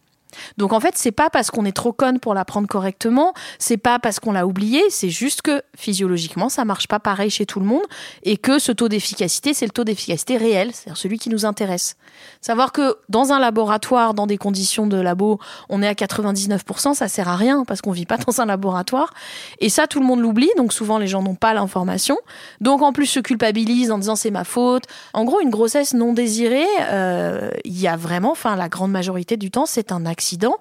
Donc 0.57 0.73
en 0.73 0.79
fait, 0.79 0.97
c'est 0.97 1.11
pas 1.11 1.29
parce 1.29 1.51
qu'on 1.51 1.65
est 1.65 1.75
trop 1.75 1.91
conne 1.91 2.19
pour 2.19 2.33
la 2.33 2.45
prendre 2.45 2.67
correctement, 2.67 3.33
c'est 3.59 3.77
pas 3.77 3.99
parce 3.99 4.19
qu'on 4.19 4.31
l'a 4.31 4.45
oublié, 4.45 4.81
c'est 4.89 5.09
juste 5.09 5.41
que 5.41 5.61
physiologiquement, 5.75 6.49
ça 6.49 6.65
marche 6.65 6.87
pas 6.87 6.99
pareil 6.99 7.29
chez 7.29 7.45
tout 7.45 7.59
le 7.59 7.65
monde 7.65 7.83
et 8.23 8.37
que 8.37 8.59
ce 8.59 8.71
taux 8.71 8.89
d'efficacité, 8.89 9.53
c'est 9.53 9.65
le 9.65 9.71
taux 9.71 9.83
d'efficacité 9.83 10.37
réel, 10.37 10.71
c'est-à-dire 10.73 10.97
celui 10.97 11.19
qui 11.19 11.29
nous 11.29 11.45
intéresse. 11.45 11.95
Savoir 12.41 12.71
que 12.71 12.97
dans 13.09 13.31
un 13.31 13.39
laboratoire, 13.39 14.13
dans 14.13 14.27
des 14.27 14.37
conditions 14.37 14.87
de 14.87 14.97
labo, 14.97 15.39
on 15.69 15.81
est 15.81 15.87
à 15.87 15.93
99%, 15.93 16.93
ça 16.93 17.07
sert 17.07 17.27
à 17.27 17.35
rien 17.35 17.63
parce 17.65 17.81
qu'on 17.81 17.91
vit 17.91 18.05
pas 18.05 18.17
dans 18.17 18.41
un 18.41 18.45
laboratoire 18.45 19.13
et 19.59 19.69
ça 19.69 19.87
tout 19.87 19.99
le 19.99 20.05
monde 20.05 20.19
l'oublie, 20.19 20.49
donc 20.57 20.73
souvent 20.73 20.97
les 20.97 21.07
gens 21.07 21.21
n'ont 21.21 21.35
pas 21.35 21.53
l'information. 21.53 22.17
Donc 22.61 22.81
en 22.81 22.93
plus 22.93 23.07
se 23.07 23.19
culpabilisent 23.19 23.91
en 23.91 23.97
disant 23.97 24.15
c'est 24.15 24.31
ma 24.31 24.43
faute. 24.43 24.83
En 25.13 25.23
gros, 25.25 25.41
une 25.41 25.49
grossesse 25.49 25.93
non 25.93 26.13
désirée, 26.13 26.65
euh, 26.91 27.49
il 27.63 27.79
y 27.79 27.87
a 27.87 27.95
vraiment, 27.95 28.31
enfin 28.31 28.55
la 28.55 28.69
grande 28.69 28.91
majorité 28.91 29.37
du 29.37 29.51
temps, 29.51 29.65
c'est 29.65 29.91
un 29.91 30.05
accident 30.05 30.24
accident. 30.25 30.57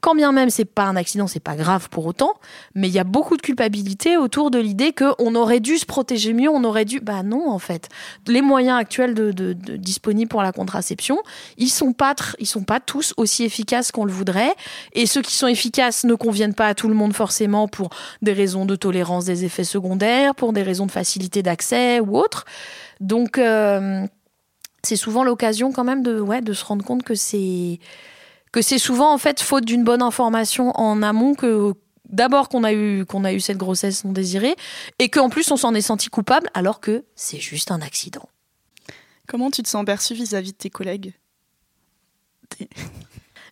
Quand 0.00 0.14
bien 0.14 0.30
même 0.30 0.48
c'est 0.48 0.64
pas 0.64 0.84
un 0.84 0.94
accident, 0.94 1.26
c'est 1.26 1.40
pas 1.40 1.56
grave 1.56 1.88
pour 1.88 2.06
autant, 2.06 2.34
mais 2.76 2.86
il 2.86 2.94
y 2.94 3.00
a 3.00 3.04
beaucoup 3.04 3.36
de 3.36 3.42
culpabilité 3.42 4.16
autour 4.16 4.52
de 4.52 4.60
l'idée 4.60 4.92
qu'on 4.92 5.34
aurait 5.34 5.58
dû 5.58 5.76
se 5.76 5.86
protéger 5.86 6.34
mieux, 6.34 6.48
on 6.48 6.62
aurait 6.62 6.84
dû. 6.84 7.00
Bah 7.00 7.24
non, 7.24 7.50
en 7.50 7.58
fait, 7.58 7.88
les 8.28 8.40
moyens 8.40 8.78
actuels 8.78 9.34
disponibles 9.34 10.28
pour 10.28 10.44
la 10.44 10.52
contraception, 10.52 11.18
ils 11.56 11.68
sont 11.68 11.92
pas, 11.92 12.14
ils 12.38 12.46
sont 12.46 12.62
pas 12.62 12.78
tous 12.78 13.12
aussi 13.16 13.42
efficaces 13.42 13.90
qu'on 13.90 14.04
le 14.04 14.12
voudrait, 14.12 14.54
et 14.92 15.06
ceux 15.06 15.20
qui 15.20 15.34
sont 15.34 15.48
efficaces 15.48 16.04
ne 16.04 16.14
conviennent 16.14 16.54
pas 16.54 16.68
à 16.68 16.74
tout 16.76 16.86
le 16.86 16.94
monde 16.94 17.12
forcément 17.12 17.66
pour 17.66 17.90
des 18.22 18.32
raisons 18.32 18.66
de 18.66 18.76
tolérance 18.76 19.24
des 19.24 19.44
effets 19.44 19.64
secondaires, 19.64 20.36
pour 20.36 20.52
des 20.52 20.62
raisons 20.62 20.86
de 20.86 20.92
facilité 20.92 21.42
d'accès 21.42 21.98
ou 21.98 22.16
autres. 22.16 22.44
Donc 23.00 23.36
euh, 23.36 24.06
c'est 24.84 24.94
souvent 24.94 25.24
l'occasion 25.24 25.72
quand 25.72 25.84
même 25.84 26.04
de, 26.04 26.20
ouais, 26.20 26.40
de 26.40 26.52
se 26.52 26.64
rendre 26.64 26.84
compte 26.84 27.02
que 27.02 27.16
c'est 27.16 27.80
que 28.52 28.62
c'est 28.62 28.78
souvent 28.78 29.12
en 29.12 29.18
fait 29.18 29.40
faute 29.40 29.64
d'une 29.64 29.84
bonne 29.84 30.02
information 30.02 30.70
en 30.78 31.02
amont 31.02 31.34
que 31.34 31.74
d'abord 32.08 32.48
qu'on 32.48 32.64
a 32.64 32.72
eu 32.72 33.04
qu'on 33.04 33.24
a 33.24 33.32
eu 33.32 33.40
cette 33.40 33.58
grossesse 33.58 34.04
non 34.04 34.12
désirée 34.12 34.56
et 34.98 35.08
qu'en 35.08 35.28
plus 35.28 35.50
on 35.50 35.56
s'en 35.56 35.74
est 35.74 35.82
senti 35.82 36.08
coupable 36.08 36.48
alors 36.54 36.80
que 36.80 37.04
c'est 37.14 37.40
juste 37.40 37.70
un 37.70 37.80
accident. 37.80 38.28
Comment 39.26 39.50
tu 39.50 39.62
te 39.62 39.68
sens 39.68 39.84
perçue 39.84 40.14
vis-à-vis 40.14 40.52
de 40.52 40.58
tes 40.58 40.70
collègues? 40.70 41.12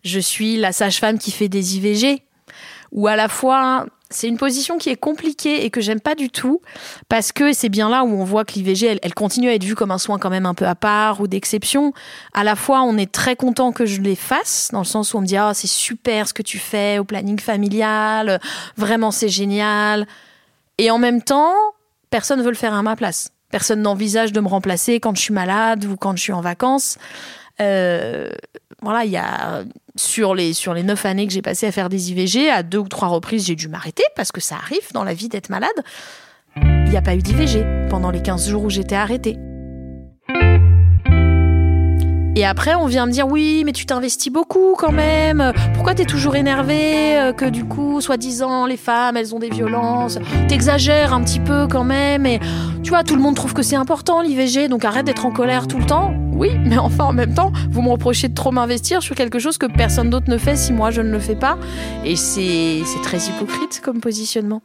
Je 0.05 0.21
suis 0.21 0.57
la 0.57 0.73
sage-femme 0.73 1.19
qui 1.19 1.31
fait 1.31 1.49
des 1.49 1.76
IVG 1.76 2.23
ou 2.93 3.09
à 3.09 3.17
la 3.17 3.29
fois 3.29 3.87
c'est 4.11 4.29
une 4.29 4.37
position 4.37 4.79
qui 4.79 4.89
est 4.91 4.97
compliquée 4.97 5.65
et 5.65 5.71
que 5.71 5.81
j'aime 5.81 6.01
pas 6.01 6.15
du 6.15 6.31
tout 6.31 6.61
parce 7.09 7.33
que 7.33 7.53
c'est 7.53 7.69
bien 7.69 7.89
là 7.89 8.05
où 8.05 8.09
on 8.09 8.25
voit 8.25 8.45
que 8.45 8.53
l'IVG 8.55 9.01
elle, 9.03 9.15
continue 9.15 9.49
à 9.49 9.55
être 9.55 9.65
vue 9.65 9.75
comme 9.75 9.91
un 9.91 9.99
soin 9.99 10.19
quand 10.19 10.31
même 10.31 10.47
un 10.47 10.55
peu 10.55 10.67
à 10.67 10.77
part 10.77 11.21
ou 11.21 11.27
d'exception. 11.27 11.93
À 12.33 12.45
la 12.45 12.55
fois 12.55 12.83
on 12.83 12.97
est 12.99 13.11
très 13.11 13.35
content 13.35 13.73
que 13.73 13.85
je 13.85 14.01
les 14.01 14.15
fasse 14.15 14.71
dans 14.73 14.79
le 14.79 14.85
sens 14.85 15.13
où 15.13 15.19
on 15.19 15.23
me 15.23 15.27
dit 15.27 15.37
ah 15.37 15.53
c'est 15.55 15.67
super 15.67 16.29
ce 16.29 16.35
que 16.35 16.43
tu 16.43 16.59
fais 16.59 16.99
au 16.99 17.05
planning 17.05 17.41
familial, 17.41 18.41
vraiment 18.77 19.11
c'est 19.11 19.29
génial. 19.29 20.07
Et 20.79 20.91
en 20.91 20.99
même 20.99 21.23
temps 21.23 21.55
personne 22.11 22.41
veut 22.43 22.51
le 22.51 22.57
faire 22.57 22.75
à 22.75 22.83
ma 22.83 22.95
place. 22.95 23.31
Personne 23.51 23.83
n'envisage 23.83 24.33
de 24.33 24.41
me 24.41 24.49
remplacer 24.49 25.01
quand 25.01 25.17
je 25.17 25.23
suis 25.23 25.35
malade 25.35 25.85
ou 25.85 25.97
quand 25.97 26.17
je 26.17 26.23
suis 26.23 26.33
en 26.33 26.41
vacances. 26.41 26.99
Euh, 27.61 28.31
voilà, 28.83 29.04
il 29.04 29.11
y 29.11 29.16
a 29.16 29.64
sur 29.97 30.35
les 30.35 30.52
sur 30.52 30.75
les 30.75 30.83
neuf 30.83 31.06
années 31.06 31.26
que 31.26 31.33
j'ai 31.33 31.42
passées 31.42 31.66
à 31.66 31.73
faire 31.73 31.88
des 31.88 32.11
IVG, 32.11 32.50
à 32.50 32.62
deux 32.62 32.78
ou 32.78 32.88
trois 32.88 33.09
reprises, 33.09 33.47
j'ai 33.47 33.56
dû 33.56 33.68
m'arrêter 33.68 34.04
parce 34.14 34.33
que 34.33 34.40
ça 34.40 34.56
arrive 34.56 34.92
dans 34.92 35.04
la 35.04 35.14
vie 35.14 35.28
d'être 35.28 35.49
malade. 35.49 35.71
Il 36.56 36.90
n'y 36.90 36.97
a 36.97 37.02
pas 37.02 37.14
eu 37.14 37.23
d'IVG 37.23 37.88
pendant 37.90 38.11
les 38.11 38.23
15 38.23 38.49
jours 38.49 38.64
où 38.64 38.71
j'étais 38.71 38.95
arrêtée. 38.95 39.37
Et 42.38 42.45
après, 42.45 42.75
on 42.75 42.85
vient 42.85 43.07
me 43.07 43.12
dire 43.12 43.26
oui, 43.26 43.62
mais 43.64 43.73
tu 43.73 43.87
t'investis 43.87 44.31
beaucoup 44.31 44.75
quand 44.76 44.93
même. 44.93 45.55
Pourquoi 45.73 45.95
t'es 45.95 46.05
toujours 46.05 46.37
énervé 46.37 47.16
euh, 47.16 47.33
que 47.33 47.47
du 47.47 47.64
coup, 47.64 48.02
soi-disant, 48.02 48.66
les 48.66 48.76
femmes, 48.76 49.16
elles 49.16 49.35
ont 49.35 49.38
des 49.38 49.49
violences? 49.49 50.19
T'exagères 50.47 51.14
un 51.14 51.23
petit 51.25 51.40
peu 51.40 51.66
quand 51.66 51.83
même. 51.83 52.26
Et 52.26 52.38
tu 52.83 52.90
vois, 52.90 53.05
tout 53.05 53.16
le 53.16 53.23
monde 53.23 53.37
trouve 53.37 53.55
que 53.55 53.62
c'est 53.62 53.75
important 53.75 54.21
l'IVG, 54.21 54.69
donc 54.69 54.85
arrête 54.85 55.07
d'être 55.07 55.25
en 55.25 55.31
colère 55.31 55.66
tout 55.66 55.78
le 55.78 55.87
temps. 55.87 56.12
Oui, 56.35 56.50
mais 56.66 56.76
enfin 56.76 57.05
en 57.05 57.14
même 57.14 57.33
temps, 57.33 57.52
vous 57.71 57.81
me 57.81 57.88
reprochez 57.88 58.28
de 58.28 58.35
trop 58.35 58.52
m'investir 58.52 59.02
sur 59.02 59.14
quelque 59.14 59.38
chose 59.38 59.57
que 59.57 59.64
personne 59.64 60.11
d'autre 60.11 60.28
ne 60.28 60.37
fait 60.37 60.57
si 60.57 60.75
moi 60.75 60.90
je 60.90 61.00
ne 61.00 61.11
le 61.11 61.21
fais 61.21 61.37
pas. 61.37 61.57
Et 62.05 62.16
c'est 62.16 62.83
très 63.02 63.16
hypocrite 63.16 63.81
comme 63.83 64.00
positionnement. 64.00 64.61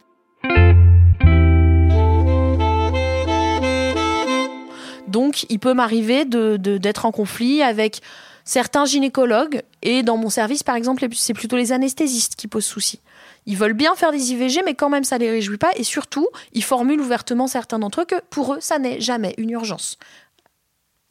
Donc, 5.11 5.45
il 5.49 5.59
peut 5.59 5.73
m'arriver 5.73 6.25
d'être 6.25 7.05
en 7.05 7.11
conflit 7.11 7.61
avec 7.61 8.01
certains 8.43 8.85
gynécologues. 8.85 9.61
Et 9.81 10.03
dans 10.03 10.17
mon 10.17 10.29
service, 10.29 10.63
par 10.63 10.75
exemple, 10.75 11.05
c'est 11.13 11.33
plutôt 11.33 11.57
les 11.57 11.71
anesthésistes 11.71 12.35
qui 12.35 12.47
posent 12.47 12.65
souci. 12.65 12.99
Ils 13.45 13.57
veulent 13.57 13.73
bien 13.73 13.95
faire 13.95 14.11
des 14.11 14.31
IVG, 14.31 14.61
mais 14.65 14.75
quand 14.75 14.89
même, 14.89 15.03
ça 15.03 15.17
les 15.17 15.29
réjouit 15.29 15.57
pas. 15.57 15.71
Et 15.75 15.83
surtout, 15.83 16.27
ils 16.53 16.63
formulent 16.63 17.01
ouvertement 17.01 17.47
certains 17.47 17.79
d'entre 17.79 18.01
eux 18.01 18.05
que 18.05 18.21
pour 18.29 18.53
eux, 18.53 18.59
ça 18.61 18.79
n'est 18.79 19.01
jamais 19.01 19.33
une 19.37 19.49
urgence. 19.49 19.97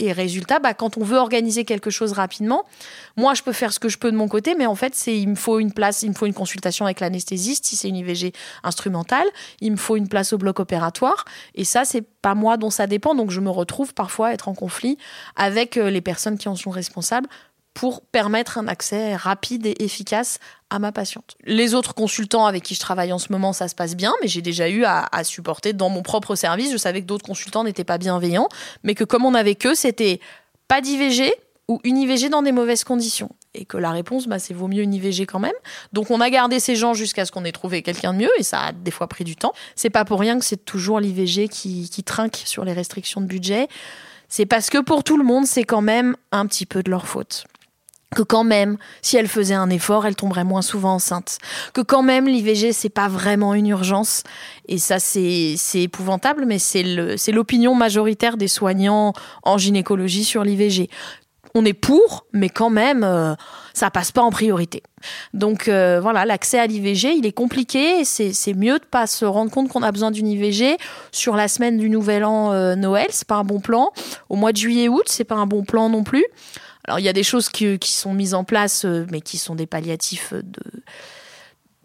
Et 0.01 0.13
résultat, 0.13 0.59
bah, 0.61 0.73
quand 0.73 0.97
on 0.97 1.05
veut 1.05 1.19
organiser 1.19 1.67
quelque 1.67 1.91
chose 1.91 2.13
rapidement, 2.13 2.65
moi, 3.19 3.35
je 3.35 3.43
peux 3.43 3.53
faire 3.53 3.71
ce 3.71 3.79
que 3.79 3.91
je 3.91 3.99
peux 3.99 4.11
de 4.11 4.17
mon 4.17 4.29
côté, 4.29 4.55
mais 4.55 4.65
en 4.65 4.75
fait, 4.75 4.95
c'est 4.95 5.17
il 5.17 5.29
me 5.29 5.35
faut 5.35 5.59
une 5.59 5.75
place, 5.75 6.03
il 6.03 6.09
me 6.09 6.15
faut 6.15 6.25
une 6.25 6.33
consultation 6.33 6.87
avec 6.87 7.01
l'anesthésiste 7.01 7.67
si 7.67 7.77
c'est 7.77 7.89
une 7.89 7.97
IVG 7.97 8.33
instrumentale, 8.65 9.27
il 9.61 9.73
me 9.73 9.77
faut 9.77 9.97
une 9.97 10.09
place 10.09 10.33
au 10.33 10.39
bloc 10.39 10.59
opératoire. 10.59 11.27
Et 11.55 11.65
ça, 11.65 11.85
c'est 11.85 12.01
pas 12.01 12.35
moi 12.35 12.57
dont 12.57 12.71
ça 12.71 12.87
dépend. 12.87 13.15
Donc, 13.15 13.31
je 13.31 13.41
me 13.41 13.51
retrouve 13.51 13.93
parfois 13.93 14.29
à 14.29 14.33
être 14.33 14.49
en 14.49 14.55
conflit 14.55 14.97
avec 15.37 15.77
euh, 15.77 15.91
les 15.91 16.01
personnes 16.01 16.39
qui 16.39 16.49
en 16.49 16.57
sont 16.57 16.71
responsables 16.71 17.29
pour 17.81 18.03
permettre 18.03 18.59
un 18.59 18.69
accès 18.69 19.17
rapide 19.17 19.65
et 19.65 19.75
efficace 19.83 20.39
à 20.69 20.79
ma 20.79 20.93
patiente. 20.93 21.39
Les 21.45 21.73
autres 21.73 21.95
consultants 21.95 22.45
avec 22.45 22.63
qui 22.63 22.75
je 22.75 22.81
travaille 22.81 23.11
en 23.11 23.19
ce 23.19 23.33
moment, 23.33 23.55
ça 23.55 23.69
se 23.69 23.75
passe 23.75 23.97
bien, 23.97 24.13
mais 24.21 24.29
j'ai 24.29 24.43
déjà 24.43 24.69
eu 24.69 24.85
à, 24.85 25.09
supporter 25.25 25.73
dans 25.73 25.89
mon 25.89 26.03
propre 26.03 26.35
service. 26.35 26.73
Je 26.73 26.77
savais 26.77 27.01
que 27.01 27.07
d'autres 27.07 27.25
consultants 27.25 27.65
n'étaient 27.65 27.85
pas 27.85 27.97
bienveillants, 27.97 28.51
mais 28.83 28.95
que 28.95 29.05
comme 29.05 29.25
on 29.25 29.33
avait 29.33 29.55
que, 29.55 29.75
c'était 29.75 30.21
pas 30.69 30.83
d'IVG 30.83 31.33
ou 31.69 31.81
une 31.83 31.97
IVG 31.97 32.29
dans 32.29 32.43
des 32.43 32.53
mauvaises 32.53 32.85
conditions. 32.85 33.31
Et 33.55 33.65
que 33.65 33.79
la 33.79 33.93
réponse, 33.93 34.27
bah, 34.27 34.39
c'est 34.39 34.53
vaut 34.53 34.69
mieux 34.69 34.83
une 34.83 34.93
IVG 34.93 35.25
quand 35.25 35.41
même. 35.41 35.57
Donc 35.95 36.11
on 36.11 36.21
a 36.21 36.29
gardé 36.29 36.61
ces 36.61 36.77
gens 36.77 36.93
jusqu'à 36.93 37.25
ce 37.25 37.33
qu'on 37.33 37.47
ait 37.47 37.51
trouvé 37.51 37.81
quelqu'un 37.81 38.13
de 38.13 38.19
mieux, 38.19 38.33
et 38.39 38.43
ça 38.43 38.61
a 38.61 38.73
des 38.73 38.91
fois 38.91 39.09
pris 39.09 39.25
du 39.25 39.37
temps. 39.37 39.55
C'est 39.75 39.89
pas 39.89 40.05
pour 40.05 40.21
rien 40.21 40.39
que 40.39 40.45
c'est 40.45 40.67
toujours 40.67 41.01
l'IVG 41.01 41.49
qui, 41.49 41.89
qui 41.89 42.05
trinque 42.05 42.43
sur 42.45 42.67
les 42.67 42.75
restrictions 42.75 43.23
de 43.23 43.27
budget. 43.27 43.69
C'est 44.29 44.45
parce 44.45 44.69
que 44.69 44.77
pour 44.77 45.03
tout 45.03 45.17
le 45.17 45.25
monde, 45.25 45.47
c'est 45.47 45.65
quand 45.65 45.81
même 45.81 46.15
un 46.31 46.45
petit 46.45 46.67
peu 46.67 46.83
de 46.83 46.91
leur 46.91 47.07
faute 47.07 47.47
que 48.15 48.23
quand 48.23 48.45
même, 48.45 48.77
si 49.03 49.17
elle 49.17 49.29
faisait 49.29 49.55
un 49.55 49.71
effort, 49.71 50.07
elle 50.07 50.17
tomberait 50.17 50.45
moins 50.45 50.63
souvent 50.63 50.95
enceinte. 50.95 51.39
Que 51.75 51.81
quand 51.81 52.03
même, 52.03 52.27
l'IVG, 52.27 52.73
c'est 52.73 52.89
pas 52.89 53.09
vraiment 53.09 53.55
une 53.55 53.69
urgence. 53.69 54.25
Et 54.67 54.79
ça, 54.79 54.99
c'est 54.99 55.57
épouvantable, 55.75 56.45
mais 56.47 56.59
c'est 56.59 57.33
l'opinion 57.33 57.75
majoritaire 57.75 58.37
des 58.37 58.49
soignants 58.49 59.13
en 59.43 59.59
gynécologie 59.59 60.25
sur 60.25 60.43
l'IVG. 60.43 60.89
On 61.55 61.65
est 61.65 61.75
pour, 61.75 62.27
mais 62.33 62.49
quand 62.49 62.71
même, 62.71 63.03
euh, 63.03 63.35
ça 63.75 63.91
passe 63.91 64.13
pas 64.13 64.23
en 64.23 64.31
priorité. 64.31 64.85
Donc 65.35 65.67
euh, 65.67 65.99
voilà, 66.01 66.25
l'accès 66.25 66.61
à 66.61 66.67
l'IVG, 66.69 67.15
il 67.17 67.27
est 67.27 67.33
compliqué. 67.33 68.05
C'est 68.05 68.55
mieux 68.55 68.79
de 68.79 68.85
pas 68.85 69.09
se 69.09 69.25
rendre 69.25 69.51
compte 69.51 69.69
qu'on 69.69 69.83
a 69.83 69.91
besoin 69.91 70.13
d'une 70.13 70.29
IVG 70.29 70.77
sur 71.11 71.35
la 71.35 71.49
semaine 71.49 71.77
du 71.77 71.91
Nouvel 71.91 72.25
An 72.25 72.53
euh, 72.53 72.77
Noël, 72.77 73.09
c'est 73.11 73.27
pas 73.27 73.35
un 73.35 73.45
bon 73.45 73.59
plan. 73.59 73.91
Au 74.29 74.37
mois 74.37 74.53
de 74.53 74.59
juillet-août, 74.59 75.07
c'est 75.07 75.25
pas 75.25 75.35
un 75.35 75.47
bon 75.47 75.65
plan 75.65 75.89
non 75.89 76.05
plus. 76.05 76.25
Alors 76.87 76.99
il 76.99 77.05
y 77.05 77.09
a 77.09 77.13
des 77.13 77.23
choses 77.23 77.49
qui, 77.49 77.79
sont 77.83 78.15
mises 78.15 78.35
en 78.35 78.45
place, 78.45 78.85
euh, 78.85 79.07
mais 79.11 79.21
qui 79.21 79.39
sont 79.39 79.55
des 79.55 79.67
palliatifs 79.67 80.33
de, 80.33 80.63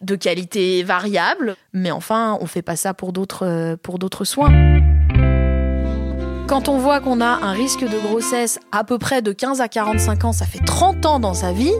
de 0.01 0.15
qualité 0.15 0.83
variable. 0.83 1.55
Mais 1.73 1.91
enfin, 1.91 2.37
on 2.41 2.45
fait 2.45 2.61
pas 2.61 2.75
ça 2.75 2.93
pour 2.93 3.13
d'autres 3.13 3.45
euh, 3.45 3.75
pour 3.81 3.99
d'autres 3.99 4.25
soins. 4.25 4.51
Quand 6.47 6.69
on 6.69 6.77
voit 6.77 6.99
qu'on 6.99 7.21
a 7.21 7.39
un 7.41 7.53
risque 7.53 7.81
de 7.81 7.97
grossesse 8.07 8.59
à 8.71 8.83
peu 8.83 8.99
près 8.99 9.23
de 9.23 9.31
15 9.31 9.61
à 9.61 9.67
45 9.67 10.25
ans, 10.25 10.31
ça 10.31 10.45
fait 10.45 10.63
30 10.63 11.05
ans 11.07 11.19
dans 11.19 11.33
sa 11.33 11.51
vie, 11.51 11.73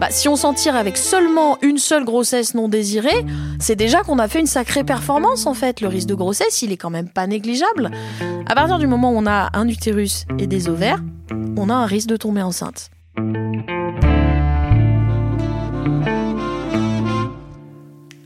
bah, 0.00 0.08
si 0.10 0.28
on 0.28 0.36
s'en 0.36 0.54
tire 0.54 0.76
avec 0.76 0.96
seulement 0.96 1.58
une 1.62 1.78
seule 1.78 2.04
grossesse 2.04 2.54
non 2.54 2.68
désirée, 2.68 3.24
c'est 3.58 3.76
déjà 3.76 4.02
qu'on 4.02 4.18
a 4.18 4.28
fait 4.28 4.40
une 4.40 4.46
sacrée 4.46 4.84
performance 4.84 5.46
en 5.46 5.54
fait. 5.54 5.80
Le 5.80 5.88
risque 5.88 6.08
de 6.08 6.14
grossesse, 6.14 6.62
il 6.62 6.72
est 6.72 6.76
quand 6.76 6.90
même 6.90 7.08
pas 7.08 7.26
négligeable. 7.26 7.90
À 8.46 8.54
partir 8.54 8.78
du 8.78 8.86
moment 8.86 9.12
où 9.12 9.16
on 9.16 9.26
a 9.26 9.50
un 9.54 9.68
utérus 9.68 10.24
et 10.38 10.46
des 10.46 10.68
ovaires, 10.68 11.02
on 11.56 11.68
a 11.68 11.74
un 11.74 11.86
risque 11.86 12.08
de 12.08 12.16
tomber 12.16 12.42
enceinte. 12.42 12.90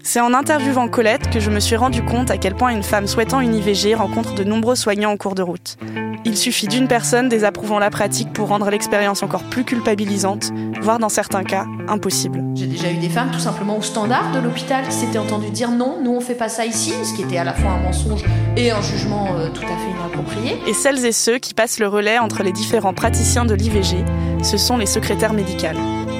C'est 0.05 0.21
en 0.21 0.35
interviewant 0.35 0.89
Colette 0.89 1.31
que 1.31 1.39
je 1.39 1.49
me 1.49 1.61
suis 1.61 1.77
rendu 1.77 2.03
compte 2.03 2.31
à 2.31 2.37
quel 2.37 2.57
point 2.57 2.71
une 2.71 2.83
femme 2.83 3.07
souhaitant 3.07 3.41
une 3.41 3.55
IVG 3.55 3.95
rencontre 3.95 4.35
de 4.35 4.43
nombreux 4.43 4.75
soignants 4.75 5.13
en 5.13 5.17
cours 5.17 5.37
de 5.37 5.43
route. 5.43 5.79
Il 6.25 6.37
suffit 6.37 6.67
d'une 6.67 6.89
personne 6.89 7.29
désapprouvant 7.29 7.79
la 7.79 7.89
pratique 7.89 8.33
pour 8.33 8.49
rendre 8.49 8.69
l'expérience 8.69 9.23
encore 9.23 9.45
plus 9.45 9.65
culpabilisante, 9.65 10.53
voire 10.81 10.99
dans 10.99 11.09
certains 11.09 11.45
cas 11.45 11.67
impossible. 11.89 12.43
J'ai 12.55 12.67
déjà 12.67 12.91
eu 12.91 12.97
des 12.97 13.09
femmes 13.09 13.31
tout 13.31 13.39
simplement 13.39 13.79
au 13.79 13.83
standard 13.83 14.33
de 14.33 14.41
l'hôpital 14.41 14.85
qui 14.85 14.93
s'étaient 14.95 15.19
entendues 15.19 15.51
dire 15.51 15.71
non, 15.71 15.99
nous 16.03 16.13
on 16.13 16.21
fait 16.21 16.35
pas 16.35 16.49
ça 16.49 16.67
ici, 16.67 16.93
ce 17.05 17.15
qui 17.15 17.23
était 17.23 17.39
à 17.39 17.45
la 17.45 17.55
fois 17.55 17.71
un 17.71 17.83
mensonge 17.83 18.25
et 18.57 18.73
un 18.73 18.83
jugement 18.83 19.35
euh, 19.37 19.51
tout 19.51 19.65
à 19.65 19.77
fait 19.77 19.91
inapproprié. 19.91 20.59
Et 20.67 20.75
celles 20.75 21.05
et 21.05 21.13
ceux 21.13 21.39
qui 21.39 21.55
passent 21.55 21.79
le 21.79 21.89
relais 21.89 22.19
entre 22.19 22.43
les 22.43 22.53
différents 22.53 22.95
praticiens 22.95 23.45
de 23.45 23.55
l'IVG, 23.55 24.05
ce 24.43 24.57
sont 24.57 24.79
les 24.79 24.87
secrétaires 24.87 25.33
médicales. 25.33 25.79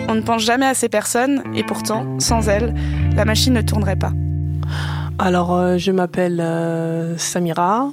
On 0.09 0.15
ne 0.15 0.23
pense 0.23 0.43
jamais 0.43 0.67
à 0.67 0.75
ces 0.75 0.89
personnes 0.89 1.43
et 1.55 1.63
pourtant, 1.63 2.07
sans 2.19 2.49
elles, 2.49 2.75
la 3.17 3.25
machine 3.25 3.53
ne 3.53 3.63
tournerait 3.63 3.97
pas. 3.97 4.13
Alors, 5.19 5.55
euh, 5.55 5.79
je 5.79 5.93
m'appelle 5.93 6.41
euh, 6.41 7.17
Samira. 7.19 7.91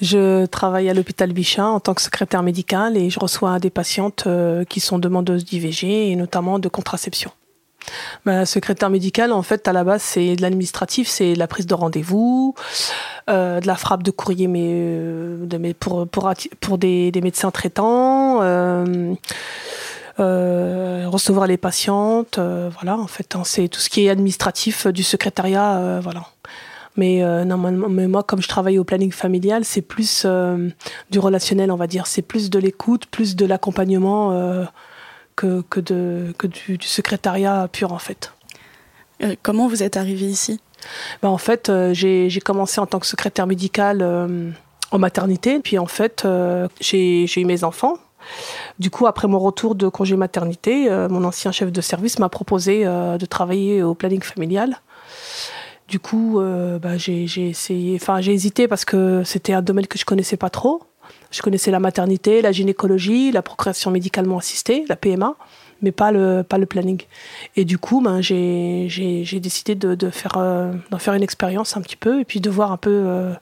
Je 0.00 0.46
travaille 0.46 0.88
à 0.88 0.94
l'hôpital 0.94 1.32
Bichat 1.32 1.66
en 1.66 1.80
tant 1.80 1.94
que 1.94 2.02
secrétaire 2.02 2.42
médicale 2.42 2.96
et 2.96 3.10
je 3.10 3.20
reçois 3.20 3.58
des 3.58 3.70
patientes 3.70 4.24
euh, 4.26 4.64
qui 4.64 4.80
sont 4.80 4.98
demandeuses 4.98 5.44
d'IVG 5.44 6.10
et 6.10 6.16
notamment 6.16 6.58
de 6.58 6.68
contraception. 6.68 7.30
Ma 8.24 8.46
secrétaire 8.46 8.90
médicale, 8.90 9.32
en 9.32 9.42
fait, 9.42 9.66
à 9.68 9.72
la 9.72 9.84
base, 9.84 10.02
c'est 10.02 10.36
de 10.36 10.42
l'administratif, 10.42 11.08
c'est 11.08 11.34
la 11.34 11.48
prise 11.48 11.66
de 11.66 11.74
rendez-vous, 11.74 12.54
de 13.26 13.66
la 13.66 13.74
frappe 13.74 14.04
de 14.04 14.12
courrier 14.12 14.46
mais, 14.46 15.74
pour, 15.74 16.78
des, 16.78 17.12
médecins 17.20 17.50
traitants, 17.50 18.40
recevoir 20.18 21.46
les 21.46 21.56
patientes, 21.56 22.38
euh, 22.38 22.70
voilà, 22.72 22.96
en 22.96 23.06
fait, 23.06 23.36
hein, 23.36 23.42
c'est 23.44 23.68
tout 23.68 23.80
ce 23.80 23.90
qui 23.90 24.06
est 24.06 24.10
administratif 24.10 24.86
du 24.86 25.02
secrétariat, 25.02 26.00
voilà. 26.00 26.26
Mais 26.96 27.22
euh, 27.22 27.44
moi, 27.44 28.22
comme 28.22 28.42
je 28.42 28.48
travaille 28.48 28.78
au 28.78 28.84
planning 28.84 29.12
familial, 29.12 29.64
c'est 29.64 29.82
plus 29.82 30.26
du 31.10 31.18
relationnel, 31.18 31.70
on 31.70 31.76
va 31.76 31.86
dire. 31.86 32.06
C'est 32.06 32.22
plus 32.22 32.50
de 32.50 32.58
l'écoute, 32.58 33.06
plus 33.06 33.34
de 33.34 33.46
l'accompagnement 33.46 34.66
que, 35.36 35.62
que, 35.70 35.80
de, 35.80 36.34
que 36.36 36.46
du, 36.46 36.78
secrétariat 36.82 37.68
pur, 37.72 37.92
en 37.92 37.98
fait. 37.98 38.32
Euh, 39.22 39.34
comment 39.42 39.68
vous 39.68 39.82
êtes 39.82 39.96
arrivé 39.96 40.26
ici? 40.26 40.60
Ben, 41.22 41.28
En 41.28 41.38
fait, 41.38 41.68
euh, 41.68 41.94
j'ai 41.94 42.40
commencé 42.44 42.80
en 42.80 42.86
tant 42.86 42.98
que 42.98 43.06
secrétaire 43.06 43.46
médicale 43.46 44.00
euh, 44.02 44.50
en 44.90 44.98
maternité. 44.98 45.60
Puis 45.60 45.78
en 45.78 45.86
fait, 45.86 46.26
j'ai 46.80 47.40
eu 47.40 47.44
mes 47.44 47.64
enfants. 47.64 47.96
Du 48.82 48.90
coup, 48.90 49.06
après 49.06 49.28
mon 49.28 49.38
retour 49.38 49.76
de 49.76 49.88
congé 49.88 50.16
maternité, 50.16 50.90
mon 51.08 51.22
ancien 51.22 51.52
chef 51.52 51.70
de 51.70 51.80
service 51.80 52.18
m'a 52.18 52.28
proposé 52.28 52.84
de 52.84 53.24
travailler 53.26 53.80
au 53.80 53.94
planning 53.94 54.22
familial. 54.22 54.80
Du 55.86 56.00
coup, 56.00 56.42
bah, 56.82 56.96
j'ai 56.96 57.22
essayé, 57.22 57.94
enfin 57.94 58.20
j'ai 58.20 58.32
hésité 58.32 58.66
parce 58.66 58.84
que 58.84 59.22
c'était 59.24 59.52
un 59.52 59.62
domaine 59.62 59.86
que 59.86 59.98
je 59.98 60.04
connaissais 60.04 60.36
pas 60.36 60.50
trop. 60.50 60.82
Je 61.30 61.42
connaissais 61.42 61.70
la 61.70 61.78
maternité, 61.78 62.42
la 62.42 62.50
gynécologie, 62.50 63.30
la 63.30 63.42
procréation 63.42 63.92
médicalement 63.92 64.38
assistée, 64.38 64.84
la 64.88 64.96
PMA, 64.96 65.36
mais 65.80 65.92
pas 65.92 66.12
le, 66.12 66.42
pas 66.42 66.58
le 66.58 66.66
planning. 66.66 67.02
Et 67.56 67.64
du 67.64 67.78
coup, 67.78 68.00
ben, 68.00 68.20
j'ai 68.20 69.40
décidé 69.40 69.74
de, 69.74 70.10
faire, 70.10 70.36
euh, 70.36 70.72
d'en 70.90 70.98
faire 70.98 71.14
une 71.14 71.22
expérience 71.22 71.76
un 71.76 71.80
petit 71.80 71.96
peu 71.96 72.20
et 72.20 72.24
puis 72.24 72.40
de 72.40 72.50
voir 72.50 72.72
un 72.72 72.76
peu 72.76 72.90
euh, 72.90 73.32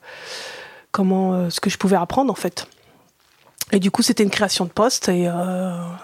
comment, 0.91 1.33
euh, 1.33 1.49
ce 1.49 1.59
que 1.59 1.69
je 1.69 1.77
pouvais 1.77 1.97
apprendre 1.97 2.31
en 2.31 2.35
fait. 2.35 2.67
Et 3.71 3.79
du 3.79 3.91
coup, 3.91 4.01
c'était 4.01 4.23
une 4.23 4.29
création 4.29 4.65
de 4.65 4.69
poste 4.69 5.09
et 5.09 5.25
ben, 5.25 5.97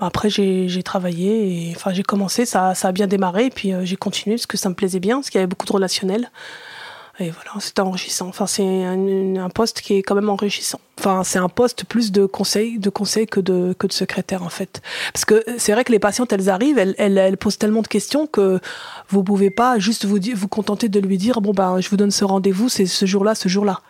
après 0.00 0.28
j'ai 0.28 0.82
travaillé 0.82 1.72
enfin 1.76 1.92
j'ai 1.92 2.02
commencé, 2.02 2.46
ça, 2.46 2.74
ça 2.74 2.88
a 2.88 2.92
bien 2.92 3.06
démarré 3.06 3.48
puis 3.48 3.72
j'ai 3.84 3.96
continué 3.96 4.34
parce 4.34 4.46
que 4.46 4.56
ça 4.56 4.68
me 4.68 4.74
plaisait 4.74 4.98
bien, 4.98 5.16
parce 5.16 5.30
qu'il 5.30 5.38
y 5.38 5.42
avait 5.42 5.46
beaucoup 5.46 5.66
de 5.66 5.72
relationnel. 5.72 6.30
Et 7.20 7.30
voilà, 7.30 7.52
c'est 7.60 7.78
enrichissant. 7.78 8.26
Enfin, 8.26 8.48
c'est 8.48 8.84
un, 8.84 9.48
poste 9.48 9.82
qui 9.82 9.94
est 9.94 10.02
quand 10.02 10.16
même 10.16 10.28
enrichissant. 10.28 10.80
Enfin, 10.98 11.22
c'est 11.22 11.38
un 11.38 11.48
poste 11.48 11.84
plus 11.84 12.10
de 12.10 12.26
conseil, 12.26 12.80
de 12.80 12.90
conseil 12.90 13.26
que 13.26 13.38
de 13.38 13.72
que 13.78 13.86
de 13.86 13.92
secrétaire 13.92 14.42
en 14.42 14.48
fait. 14.48 14.82
Parce 15.12 15.24
que 15.24 15.44
c'est 15.56 15.72
vrai 15.72 15.84
que 15.84 15.92
les 15.92 16.00
patientes, 16.00 16.32
elles 16.32 16.50
arrivent, 16.50 16.78
elles, 16.78 16.96
elles, 16.98 17.36
posent 17.36 17.58
tellement 17.58 17.82
de 17.82 17.88
questions 17.88 18.26
que 18.26 18.58
vous 19.08 19.22
pouvez 19.22 19.50
pas 19.50 19.78
juste 19.78 20.06
vous 20.06 20.18
vous 20.34 20.48
contenter 20.48 20.88
de 20.88 20.98
lui 20.98 21.16
dire 21.16 21.40
bon 21.40 21.52
ben 21.52 21.80
je 21.80 21.88
vous 21.88 21.96
donne 21.96 22.10
ce 22.10 22.24
rendez-vous, 22.24 22.68
c'est 22.68 22.86
ce 22.86 23.06
jour-là, 23.06 23.36
ce 23.36 23.48
jour-là. 23.48 23.80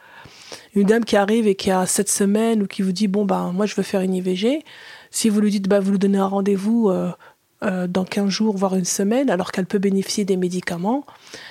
Une 0.74 0.86
dame 0.86 1.04
qui 1.04 1.16
arrive 1.16 1.46
et 1.46 1.54
qui 1.54 1.70
a 1.70 1.86
sept 1.86 2.08
semaines 2.08 2.62
ou 2.62 2.66
qui 2.66 2.82
vous 2.82 2.92
dit 2.92 3.06
bon 3.06 3.24
ben 3.24 3.52
moi 3.52 3.66
je 3.66 3.74
veux 3.76 3.82
faire 3.82 4.00
une 4.00 4.14
IVG, 4.14 4.64
si 5.10 5.28
vous 5.28 5.40
lui 5.40 5.50
dites 5.50 5.68
bah 5.68 5.80
vous 5.80 5.92
lui 5.92 5.98
donnez 5.98 6.18
un 6.18 6.26
rendez-vous 6.26 6.90
euh, 6.90 7.12
euh, 7.62 7.86
dans 7.86 8.04
15 8.04 8.28
jours, 8.28 8.56
voire 8.56 8.74
une 8.74 8.84
semaine, 8.84 9.30
alors 9.30 9.52
qu'elle 9.52 9.66
peut 9.66 9.78
bénéficier 9.78 10.24
des 10.24 10.36
médicaments. 10.36 11.06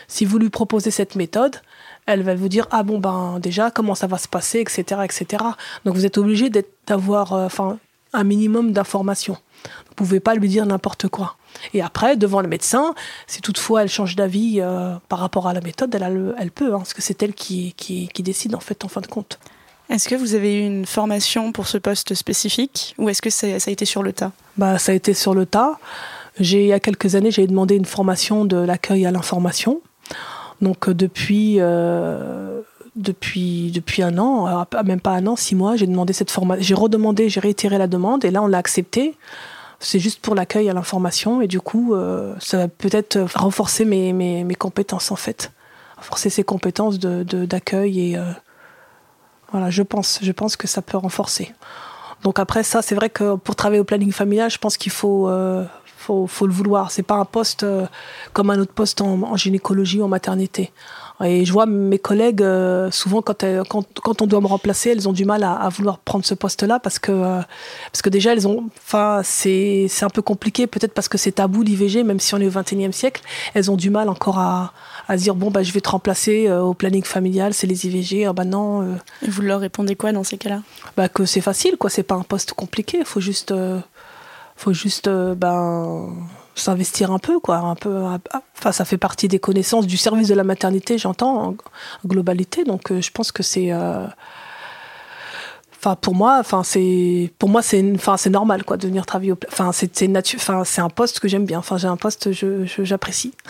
Si 0.08 0.25
vous 0.25 0.38
lui 0.38 0.50
proposez 0.50 0.92
cette 0.92 1.15
méthode, 1.15 1.56
elle 2.06 2.22
va 2.24 2.36
vous 2.36 2.50
dire 2.50 2.68
ah 2.72 2.84
bon 2.84 3.00
ben 3.00 3.39
déjà 3.39 3.72
comment 3.72 3.96
ça 3.96 4.08
va 4.08 4.18
se 4.18 4.27
passer, 4.27 4.60
etc., 4.60 5.01
etc. 5.06 5.44
Donc 5.86 5.96
vous 5.96 6.06
êtes 6.06 6.18
obligé 6.18 6.51
d'avoir 6.86 7.34
euh, 7.34 7.46
enfin 7.46 7.80
un 8.12 8.24
minimum 8.25 8.74
d'informations. 8.74 9.38
Vous 9.89 9.96
pouvez 9.96 10.20
pas 10.20 10.36
lui 10.36 10.48
dire 10.50 10.65
n'importe 10.65 11.08
quoi. 11.08 11.36
Et 11.74 11.82
après, 11.82 12.17
devant 12.17 12.41
le 12.41 12.48
médecin, 12.48 12.93
si 13.27 13.41
toutefois 13.41 13.84
elle 13.84 13.89
change 13.89 14.15
d'avis 14.15 14.60
euh, 14.60 14.96
par 15.10 15.20
rapport 15.20 15.48
à 15.48 15.53
la 15.53 15.62
méthode, 15.62 15.93
elle, 15.96 16.34
elle 16.38 16.51
peut, 16.51 16.74
hein, 16.74 16.77
parce 16.77 16.93
que 16.93 17.01
c'est 17.01 17.22
elle 17.24 17.34
qui, 17.34 17.74
qui, 17.77 18.08
qui 18.13 18.24
décide 18.24 18.55
en 18.55 18.60
fait 18.60 18.84
en 18.84 18.88
fin 18.88 19.01
de 19.01 19.08
compte. 19.08 19.39
Est-ce 19.89 20.08
que 20.08 20.15
vous 20.15 20.34
avez 20.34 20.55
eu 20.60 20.65
une 20.65 20.86
formation 20.86 21.51
pour 21.51 21.67
ce 21.67 21.77
poste 21.77 22.13
spécifique 22.15 22.96
ou 22.98 23.10
est-ce 23.10 23.22
que 23.22 23.29
ça, 23.29 23.48
a 23.48 23.70
été 23.70 23.86
sur 23.86 24.01
le 24.01 24.13
tas? 24.13 24.32
Bah, 24.58 24.77
Ça 24.77 24.91
a 24.91 24.96
été 24.96 25.13
sur 25.13 25.34
le 25.34 25.46
tas. 25.46 25.77
J'ai, 26.39 26.63
il 26.63 26.67
y 26.67 26.74
a 26.74 26.79
quelques 26.79 27.15
années, 27.15 27.32
j'ai 27.32 27.46
demandé 27.46 27.75
une 27.75 27.86
formation 27.86 28.46
de 28.46 28.58
l'accueil 28.58 29.05
à 29.05 29.12
l'information. 29.12 29.82
Donc 30.62 30.88
euh, 30.88 30.93
depuis, 30.93 31.58
euh, 31.60 32.62
depuis, 32.96 33.72
depuis 33.72 34.01
un 34.01 34.17
an, 34.17 34.65
même 34.86 35.01
pas 35.01 35.12
un 35.12 35.27
an, 35.27 35.36
six 35.36 35.53
mois, 35.53 35.75
j'ai 35.75 35.86
demandé 35.86 36.13
cette 36.13 36.32
formation. 36.32 36.63
J'ai 36.63 36.74
redemandé, 36.74 37.29
j'ai 37.29 37.39
réitéré 37.39 37.77
la 37.77 37.88
demande 37.88 38.25
et 38.25 38.32
là 38.32 38.41
on 38.41 38.48
l'a 38.48 38.58
accepté. 38.58 39.15
C'est 39.84 40.00
juste 40.00 40.22
pour 40.22 40.34
l'accueil 40.34 40.70
à 40.70 40.74
l'information 40.74 41.42
et 41.42 41.48
du 41.48 41.60
coup, 41.60 41.94
ça 42.40 42.58
va 42.58 42.68
peut-être 42.68 43.20
renforcer 43.36 43.86
mes, 43.86 44.13
mes, 44.13 44.56
compétences 44.56 45.12
en 45.12 45.16
fait. 45.16 45.52
Renforcer 45.98 46.30
ces 46.30 46.44
compétences 46.44 47.00
d'accueil 47.00 48.13
et 48.13 48.20
voilà, 49.54 49.70
je 49.70 49.84
pense, 49.84 50.58
que 50.58 50.68
ça 50.68 50.82
peut 50.82 50.98
renforcer. 50.98 51.54
Donc 52.24 52.40
après 52.40 52.63
ça, 52.63 52.82
c'est 52.82 52.96
vrai 52.96 53.10
que 53.10 53.36
pour 53.36 53.56
travailler 53.56 53.80
au 53.80 53.84
planning 53.84 54.12
familial, 54.12 54.50
je 54.50 54.58
pense 54.58 54.78
qu'il 54.78 54.92
faut, 54.92 55.30
euh, 55.30 55.63
le 56.10 56.52
vouloir. 56.52 56.90
C'est 56.90 57.04
pas 57.04 57.16
un 57.16 57.25
poste 57.25 57.63
euh, 57.63 57.86
comme 58.34 58.50
un 58.50 58.60
autre 58.60 58.74
poste 58.74 59.00
en, 59.02 59.36
gynécologie 59.38 60.02
ou 60.02 60.06
en 60.06 60.08
maternité. 60.08 60.72
Et 61.24 61.46
je 61.46 61.53
vois 61.53 61.65
mes 61.65 62.00
collègues, 62.00 62.42
euh, 62.42 62.92
souvent 62.92 63.22
quand, 63.22 63.46
quand, 63.70 63.86
quand, 64.01 64.22
on 64.22 64.27
doit 64.27 64.42
me 64.42 64.48
remplacer, 64.48 64.89
elles 64.92 65.08
ont 65.08 65.13
du 65.13 65.25
mal 65.25 65.44
à, 65.44 65.53
à 65.53 65.70
vouloir 65.70 66.00
prendre 66.00 66.25
ce 66.25 66.34
poste-là 66.34 66.80
parce 66.80 67.00
que, 67.00 67.12
parce 67.92 68.01
que 68.01 68.10
déjà, 68.10 68.34
elles 68.34 68.48
ont, 68.48 68.65
enfin, 68.77 69.22
c'est 69.24 69.88
un 70.01 70.10
peu 70.10 70.22
compliqué, 70.22 70.68
peut-être 70.68 70.94
parce 70.94 71.08
que 71.08 71.18
c'est 71.18 71.34
tabou 71.34 71.63
l'IVG, 71.63 72.03
même 72.03 72.20
si 72.20 72.34
on 72.36 72.39
est 72.39 72.48
au 72.48 72.51
21e 72.51 72.92
siècle, 72.92 73.22
elles 73.53 73.72
ont 73.72 73.77
du 73.77 73.90
mal 73.90 74.09
encore 74.09 74.40
à, 74.40 74.74
à 75.07 75.18
dire 75.18 75.36
bon 75.36 75.51
bah 75.51 75.64
je 75.64 75.72
vais 75.72 75.81
te 75.81 75.90
remplacer 75.90 76.48
euh, 76.48 76.62
au 76.62 76.74
planning 76.74 77.03
familial, 77.03 77.53
c'est 77.53 77.68
les 77.68 77.86
IVG. 77.86 78.25
Ah 78.25 78.33
bah 78.33 78.46
non. 78.46 78.81
Euh. 78.81 78.96
Et 79.25 79.29
vous 79.29 79.42
leur 79.42 79.59
répondez 79.59 79.96
quoi 79.96 80.12
dans 80.12 80.24
ces 80.24 80.38
cas-là? 80.38 80.62
Bah 80.98 81.09
que 81.09 81.25
c'est 81.25 81.42
facile 81.42 81.77
quoi, 81.77 81.90
c'est 81.90 82.03
pas 82.03 82.16
un 82.16 82.24
poste 82.24 82.53
compliqué, 82.53 83.00
il 83.00 83.05
faut 83.05 83.20
juste, 83.20 83.51
euh, 83.51 83.79
faut 84.55 84.74
juste 84.74 85.09
ben 85.09 86.14
s'investir 86.55 87.11
un 87.11 87.20
peu 87.20 87.39
quoi, 87.39 87.57
un 87.57 87.75
peu. 87.75 88.03
Enfin 88.57 88.72
ça 88.72 88.85
fait 88.85 88.98
partie 88.98 89.27
des 89.27 89.39
connaissances 89.39 89.87
du 89.87 89.98
service 89.98 90.27
de 90.27 90.35
la 90.35 90.44
maternité, 90.44 90.98
j'entends 90.98 91.50
en, 91.50 91.55
globalité, 92.05 92.63
donc 92.63 92.92
je 92.92 93.11
pense 93.11 93.31
que 93.31 93.44
c'est 93.44 93.72
enfin 95.79 95.96
pour 95.96 96.16
moi 96.16 96.44
c'est 96.63 97.33
pour 97.39 97.50
moi 97.50 97.61
c'est 97.61 97.83
c'est 98.18 98.29
normal 98.29 98.63
quoi 98.63 98.77
de 98.77 98.87
venir 98.87 99.05
travailler 99.05 99.33
enfin 99.51 99.72
c'est 99.74 99.94
c'est 99.98 100.09
enfin 100.35 100.63
c'est 100.63 100.81
un 100.81 100.89
poste 100.89 101.20
que 101.20 101.27
j'aime 101.27 101.46
bien 101.46 101.59
enfin 101.59 101.77
j'ai 101.77 101.87
un 101.87 101.98
poste 101.98 102.31
je 102.31 102.66
j'apprécie 102.83 103.33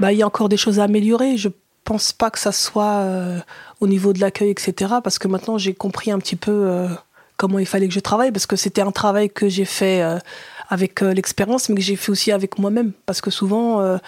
bah, 0.00 0.12
il 0.12 0.18
y 0.18 0.22
a 0.22 0.26
encore 0.26 0.48
des 0.48 0.56
choses 0.56 0.80
à 0.80 0.84
améliorer. 0.84 1.36
Je 1.36 1.48
pense 1.84 2.12
pas 2.12 2.30
que 2.30 2.38
ça 2.38 2.52
soit 2.52 3.00
euh, 3.02 3.38
au 3.80 3.86
niveau 3.86 4.12
de 4.12 4.20
l'accueil, 4.20 4.50
etc. 4.50 4.94
Parce 5.02 5.18
que 5.18 5.28
maintenant, 5.28 5.58
j'ai 5.58 5.74
compris 5.74 6.10
un 6.10 6.18
petit 6.18 6.36
peu 6.36 6.52
euh, 6.52 6.88
comment 7.36 7.58
il 7.58 7.66
fallait 7.66 7.88
que 7.88 7.94
je 7.94 8.00
travaille. 8.00 8.32
Parce 8.32 8.46
que 8.46 8.56
c'était 8.56 8.82
un 8.82 8.92
travail 8.92 9.30
que 9.30 9.48
j'ai 9.48 9.64
fait 9.64 10.02
euh, 10.74 10.84
avec 10.84 11.00
l'expérience, 11.00 11.68
mais 11.68 11.76
que 11.76 11.82
j'ai 11.82 11.96
fait 11.96 12.10
aussi 12.10 12.32
avec 12.32 12.58
moi-même. 12.58 12.92
Parce 13.06 13.20
que 13.20 13.30
souvent, 13.30 13.98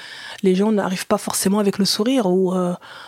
les 0.43 0.55
gens 0.55 0.73
n'arrivent 0.73 1.07
pas 1.07 1.19
forcément 1.19 1.59
avec 1.59 1.79
le 1.79 1.85
sourire 1.85 2.27
ou 2.27 2.55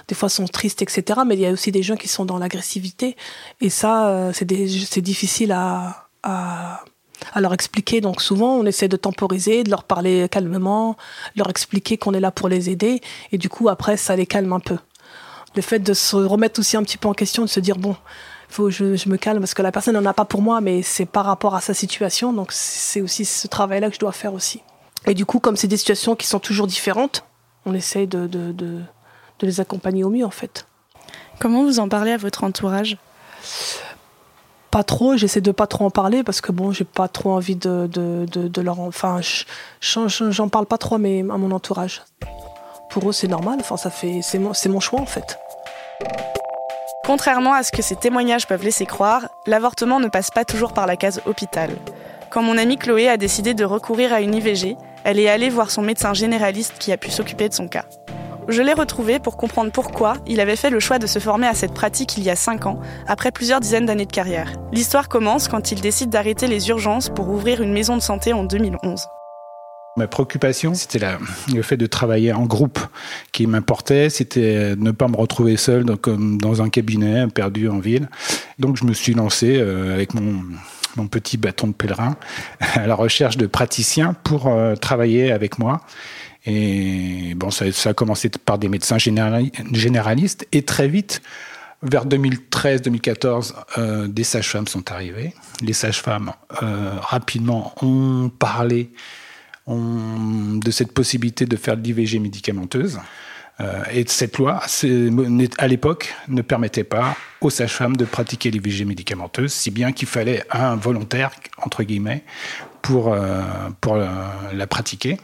des 0.07 0.15
fois 0.15 0.29
sont 0.29 0.47
tristes, 0.47 0.83
etc. 0.83 1.21
Mais 1.27 1.35
il 1.35 1.41
y 1.41 1.47
a 1.47 1.51
aussi 1.51 1.73
des 1.73 1.83
gens 1.83 1.97
qui 1.97 2.09
sont 2.09 2.25
dans 2.25 2.39
l'agressivité. 2.39 3.17
Et 3.61 3.71
ça, 3.71 4.31
c'est 4.33 5.01
difficile 5.01 5.53
à, 5.53 6.09
à 6.23 6.85
à 7.33 7.41
leur 7.41 7.53
expliquer. 7.53 8.01
Donc 8.01 8.23
souvent, 8.23 8.55
on 8.57 8.67
essaie 8.67 8.89
de 8.89 8.97
temporiser, 8.97 9.65
de 9.65 9.71
leur 9.71 9.85
parler 9.85 10.29
calmement, 10.31 10.97
leur 11.37 11.51
expliquer 11.51 11.97
qu'on 11.99 12.15
est 12.15 12.21
là 12.21 12.31
pour 12.31 12.49
les 12.49 12.71
aider. 12.71 13.01
Et 13.33 13.39
du 13.39 13.49
coup, 13.49 13.69
après, 13.69 13.97
ça 13.97 14.17
les 14.17 14.27
calme 14.27 14.53
un 14.53 14.61
peu. 14.61 14.79
Le 15.57 15.63
fait 15.63 15.79
de 15.79 15.95
se 15.95 16.17
remettre 16.17 16.61
aussi 16.61 16.77
un 16.77 16.83
petit 16.83 16.99
peu 16.99 17.09
en 17.09 17.15
question, 17.15 17.43
de 17.43 17.49
se 17.49 17.61
dire, 17.61 17.77
bon, 17.77 17.97
faut 18.49 18.71
je, 18.71 18.97
je 18.97 19.09
me 19.09 19.17
calme 19.17 19.41
parce 19.41 19.55
que 19.55 19.63
la 19.63 19.73
personne 19.73 19.95
n'en 19.95 20.05
a 20.05 20.15
pas 20.15 20.25
pour 20.25 20.43
moi, 20.43 20.61
mais 20.61 20.83
c'est 20.83 21.07
par 21.07 21.25
rapport 21.25 21.55
à 21.55 21.61
sa 21.61 21.75
situation. 21.75 22.33
Donc 22.33 22.53
c'est 22.53 23.01
aussi 23.01 23.25
ce 23.25 23.47
travail-là 23.47 23.89
que 23.89 23.95
je 23.95 24.01
dois 24.01 24.13
faire 24.13 24.35
aussi. 24.35 24.63
Et 25.07 25.15
du 25.15 25.27
coup, 25.27 25.39
comme 25.39 25.57
c'est 25.57 25.69
des 25.69 25.77
situations 25.77 26.17
qui 26.17 26.27
sont 26.27 26.41
toujours 26.41 26.67
différentes, 26.67 27.25
on 27.67 27.75
essaie 27.75 28.07
de, 28.07 28.27
de, 28.27 28.53
de, 28.53 28.81
de 29.39 29.47
les 29.47 29.61
accompagner 29.61 30.05
au 30.05 30.11
mieux, 30.11 30.25
en 30.25 30.31
fait. 30.31 30.67
Comment 31.39 31.63
vous 31.63 31.79
en 31.79 31.89
parlez 31.89 32.13
à 32.13 32.17
votre 32.17 32.45
entourage? 32.45 32.97
Pas 34.71 34.83
trop, 34.83 35.17
j'essaie 35.17 35.41
de 35.41 35.51
pas 35.51 35.67
trop 35.67 35.87
en 35.87 35.91
parler 35.91 36.23
parce 36.23 36.41
que 36.41 36.53
bon, 36.53 36.73
j'ai 36.73 36.85
pas 36.85 37.09
trop 37.09 37.33
envie 37.33 37.57
de, 37.57 37.89
de, 37.91 38.27
de, 38.27 38.61
leur. 38.61 38.81
Enfin, 38.81 39.21
j'en 39.81 40.49
parle 40.49 40.67
pas 40.67 40.77
trop 40.79 40.97
à, 40.97 40.99
mes, 40.99 41.21
à 41.21 41.39
mon 41.39 41.53
entourage. 41.53 42.03
Pour 42.91 43.09
eux, 43.09 43.13
c'est 43.13 43.29
normal, 43.29 43.59
enfin, 43.61 43.77
ça 43.77 43.91
fait, 43.91 44.21
c'est 44.23 44.39
mon, 44.39 44.53
mon 44.67 44.81
choix 44.81 45.01
en 45.01 45.07
fait. 45.07 45.39
Contrairement 47.09 47.55
à 47.55 47.63
ce 47.63 47.73
que 47.73 47.81
ces 47.81 47.97
témoignages 47.97 48.47
peuvent 48.47 48.63
laisser 48.63 48.85
croire, 48.85 49.29
l'avortement 49.47 49.99
ne 49.99 50.09
passe 50.09 50.31
pas 50.31 50.45
toujours 50.45 50.75
par 50.75 50.87
la 50.87 50.95
case 50.95 51.23
hôpital. 51.25 51.71
Quand 52.29 52.43
mon 52.43 52.59
amie 52.59 52.77
Chloé 52.77 53.09
a 53.09 53.17
décidé 53.17 53.55
de 53.55 53.65
recourir 53.65 54.13
à 54.13 54.21
une 54.21 54.35
IVG, 54.35 54.77
elle 55.05 55.19
est 55.19 55.31
allée 55.31 55.49
voir 55.49 55.71
son 55.71 55.81
médecin 55.81 56.13
généraliste 56.13 56.75
qui 56.79 56.93
a 56.93 56.99
pu 56.99 57.11
s'occuper 57.11 57.49
de 57.49 57.55
son 57.55 57.67
cas. 57.67 57.87
Je 58.47 58.61
l'ai 58.61 58.75
retrouvé 58.75 59.21
pour 59.21 59.39
comprendre 59.39 59.73
pourquoi 59.73 60.17
il 60.27 60.39
avait 60.39 60.55
fait 60.55 60.69
le 60.69 60.81
choix 60.81 60.99
de 60.99 61.07
se 61.07 61.19
former 61.19 61.47
à 61.47 61.55
cette 61.55 61.73
pratique 61.73 62.19
il 62.19 62.25
y 62.25 62.31
a 62.31 62.37
5 62.37 62.67
ans, 62.67 62.79
après 63.07 63.31
plusieurs 63.31 63.61
dizaines 63.61 63.87
d'années 63.87 64.05
de 64.05 64.13
carrière. 64.13 64.53
L'histoire 64.71 65.09
commence 65.09 65.49
quand 65.49 65.73
il 65.73 65.81
décide 65.81 66.11
d'arrêter 66.11 66.47
les 66.47 66.69
urgences 66.69 67.09
pour 67.09 67.31
ouvrir 67.31 67.63
une 67.63 67.73
maison 67.73 67.97
de 67.97 68.03
santé 68.03 68.35
en 68.35 68.45
2011. 68.45 69.09
Ma 69.99 70.07
préoccupation, 70.07 70.75
c'était 70.75 71.01
le 71.53 71.63
fait 71.63 71.77
de 71.77 71.87
travailler 71.87 72.33
en 72.33 72.47
groupe 72.47 72.79
qui 73.33 73.47
m'importait, 73.47 74.11
c'était 74.11 74.75
ne 74.77 74.93
pas 74.93 75.09
me 75.09 75.17
retrouver 75.17 75.57
seul 75.57 75.85
comme 75.97 76.41
dans 76.41 76.63
un 76.63 76.69
cabinet 76.69 77.27
perdu 77.29 77.69
en 77.69 77.79
ville. 77.79 78.09
Donc 78.59 78.77
je 78.77 78.85
me 78.85 78.93
suis 78.93 79.15
lancé 79.15 79.57
euh, 79.59 79.93
avec 79.93 80.15
mon, 80.15 80.45
mon 80.97 81.09
petit 81.09 81.37
bâton 81.37 81.67
de 81.67 81.73
pèlerin 81.73 82.17
à 82.61 82.87
la 82.87 82.95
recherche 82.95 83.37
de 83.37 83.47
praticiens 83.47 84.15
pour 84.25 84.47
euh, 84.47 84.77
travailler 84.77 85.33
avec 85.33 85.59
moi 85.59 85.83
et 86.47 87.35
bon, 87.37 87.51
ça, 87.51 87.67
a 87.67 87.95
commencé 87.95 88.31
par 88.31 88.59
des 88.59 88.69
médecins 88.69 88.97
généralistes 88.99 90.47
et 90.53 90.63
très 90.63 90.89
vite, 90.89 91.21
vers 91.83 92.07
2013-2014, 92.07 93.55
euh, 93.77 94.09
des 94.09 94.25
sages-femmes 94.25 94.67
sont 94.67 94.91
arrivées. 94.91 95.35
Les 95.61 95.75
sages-femmes 95.75 96.33
euh, 96.63 96.93
rapidement 97.01 97.75
ont 97.83 98.31
parlé 98.31 98.91
de 99.69 100.71
cette 100.71 100.93
possibilité 100.93 101.47
de 101.47 101.57
faire 101.57 101.77
de 101.77 101.83
l'IVG 101.83 102.19
médicamenteuse. 102.19 102.99
Euh, 103.61 103.83
et 103.93 104.05
cette 104.07 104.39
loi, 104.39 104.61
à 105.59 105.69
l'époque, 105.69 106.15
ne 106.29 106.43
permettait 106.43 106.85
pas 106.85 107.17
aux 107.41 107.51
sages-femmes 107.51 107.97
de 107.97 108.05
pratiquer 108.05 108.51
l'IVG 108.51 108.85
médicamenteuse, 108.85 109.53
si 109.53 109.71
bien 109.71 109.93
qu'il 109.93 110.07
fallait 110.07 110.45
un 110.51 110.77
volontaire, 110.77 111.33
entre 111.59 111.83
guillemets, 111.83 112.25
pour, 112.83 113.13
euh, 113.13 113.43
pour 113.81 113.97
la 113.97 114.67
pratiquer. 114.69 115.19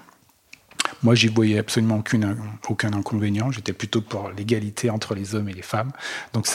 Moi, 1.03 1.15
j'y 1.15 1.29
voyais 1.29 1.59
absolument 1.59 2.03
aucun 2.69 2.93
inconvénient. 2.93 3.51
J'étais 3.51 3.73
plutôt 3.73 4.01
pour 4.01 4.31
l'égalité 4.37 4.91
entre 4.91 5.15
les 5.15 5.35
hommes 5.35 5.49
et 5.49 5.53
les 5.53 5.63
femmes. 5.63 5.93
Donc, 6.33 6.49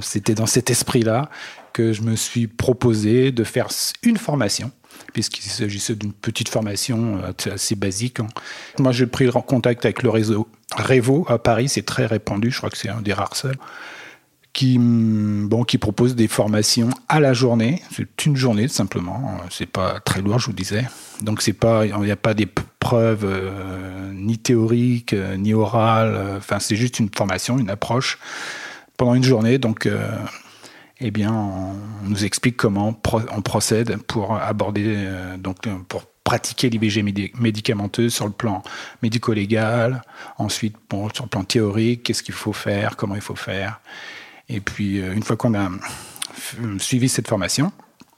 c'était 0.00 0.34
dans 0.34 0.46
cet 0.46 0.70
esprit-là 0.70 1.28
que 1.72 1.92
je 1.92 2.02
me 2.02 2.16
suis 2.16 2.46
proposé 2.46 3.32
de 3.32 3.44
faire 3.44 3.68
une 4.02 4.16
formation 4.16 4.70
puisqu'il 5.12 5.42
s'agissait 5.42 5.94
d'une 5.94 6.12
petite 6.12 6.48
formation 6.48 7.18
euh, 7.22 7.52
assez 7.54 7.74
basique. 7.74 8.20
Hein. 8.20 8.28
Moi, 8.78 8.92
j'ai 8.92 9.06
pris 9.06 9.28
contact 9.46 9.84
avec 9.84 10.02
le 10.02 10.10
réseau 10.10 10.48
Revo 10.76 11.24
à 11.28 11.38
Paris, 11.38 11.68
c'est 11.68 11.84
très 11.84 12.06
répandu, 12.06 12.50
je 12.50 12.58
crois 12.58 12.70
que 12.70 12.76
c'est 12.76 12.88
un 12.88 13.00
des 13.00 13.12
rares 13.12 13.36
seuls, 13.36 13.56
qui, 14.52 14.78
mm, 14.78 15.48
bon, 15.48 15.64
qui 15.64 15.78
propose 15.78 16.16
des 16.16 16.28
formations 16.28 16.90
à 17.08 17.20
la 17.20 17.32
journée. 17.32 17.82
C'est 17.92 18.26
une 18.26 18.36
journée 18.36 18.68
simplement, 18.68 19.38
c'est 19.50 19.66
pas 19.66 20.00
très 20.00 20.22
lourd, 20.22 20.38
je 20.38 20.46
vous 20.46 20.52
disais. 20.52 20.84
Donc 21.22 21.46
il 21.46 21.54
n'y 22.02 22.10
a 22.10 22.16
pas 22.16 22.34
des 22.34 22.46
preuves 22.80 23.24
euh, 23.24 24.12
ni 24.12 24.38
théoriques 24.38 25.12
euh, 25.12 25.36
ni 25.36 25.54
orales. 25.54 26.36
Enfin, 26.36 26.58
c'est 26.58 26.76
juste 26.76 26.98
une 26.98 27.08
formation, 27.14 27.58
une 27.58 27.70
approche 27.70 28.18
pendant 28.96 29.14
une 29.14 29.24
journée. 29.24 29.58
Donc 29.58 29.88
eh 31.00 31.10
bien, 31.10 31.32
on 31.32 31.74
nous 32.04 32.24
explique 32.24 32.56
comment 32.56 32.98
on 33.12 33.42
procède 33.42 33.96
pour 34.04 34.34
aborder, 34.36 34.94
euh, 34.96 35.36
donc 35.36 35.68
pour 35.88 36.04
pratiquer 36.24 36.70
l'IVG 36.70 37.02
médicamenteuse 37.38 38.14
sur 38.14 38.26
le 38.26 38.32
plan 38.32 38.62
médico-légal, 39.02 40.02
ensuite 40.38 40.74
bon, 40.88 41.08
sur 41.14 41.24
le 41.24 41.28
plan 41.28 41.44
théorique, 41.44 42.02
qu'est-ce 42.02 42.22
qu'il 42.22 42.34
faut 42.34 42.54
faire, 42.54 42.96
comment 42.96 43.14
il 43.14 43.20
faut 43.20 43.36
faire. 43.36 43.80
Et 44.48 44.60
puis, 44.60 45.00
euh, 45.00 45.12
une 45.12 45.22
fois 45.22 45.36
qu'on 45.36 45.54
a 45.54 45.70
suivi 46.78 47.08
cette 47.08 47.28
formation, 47.28 47.72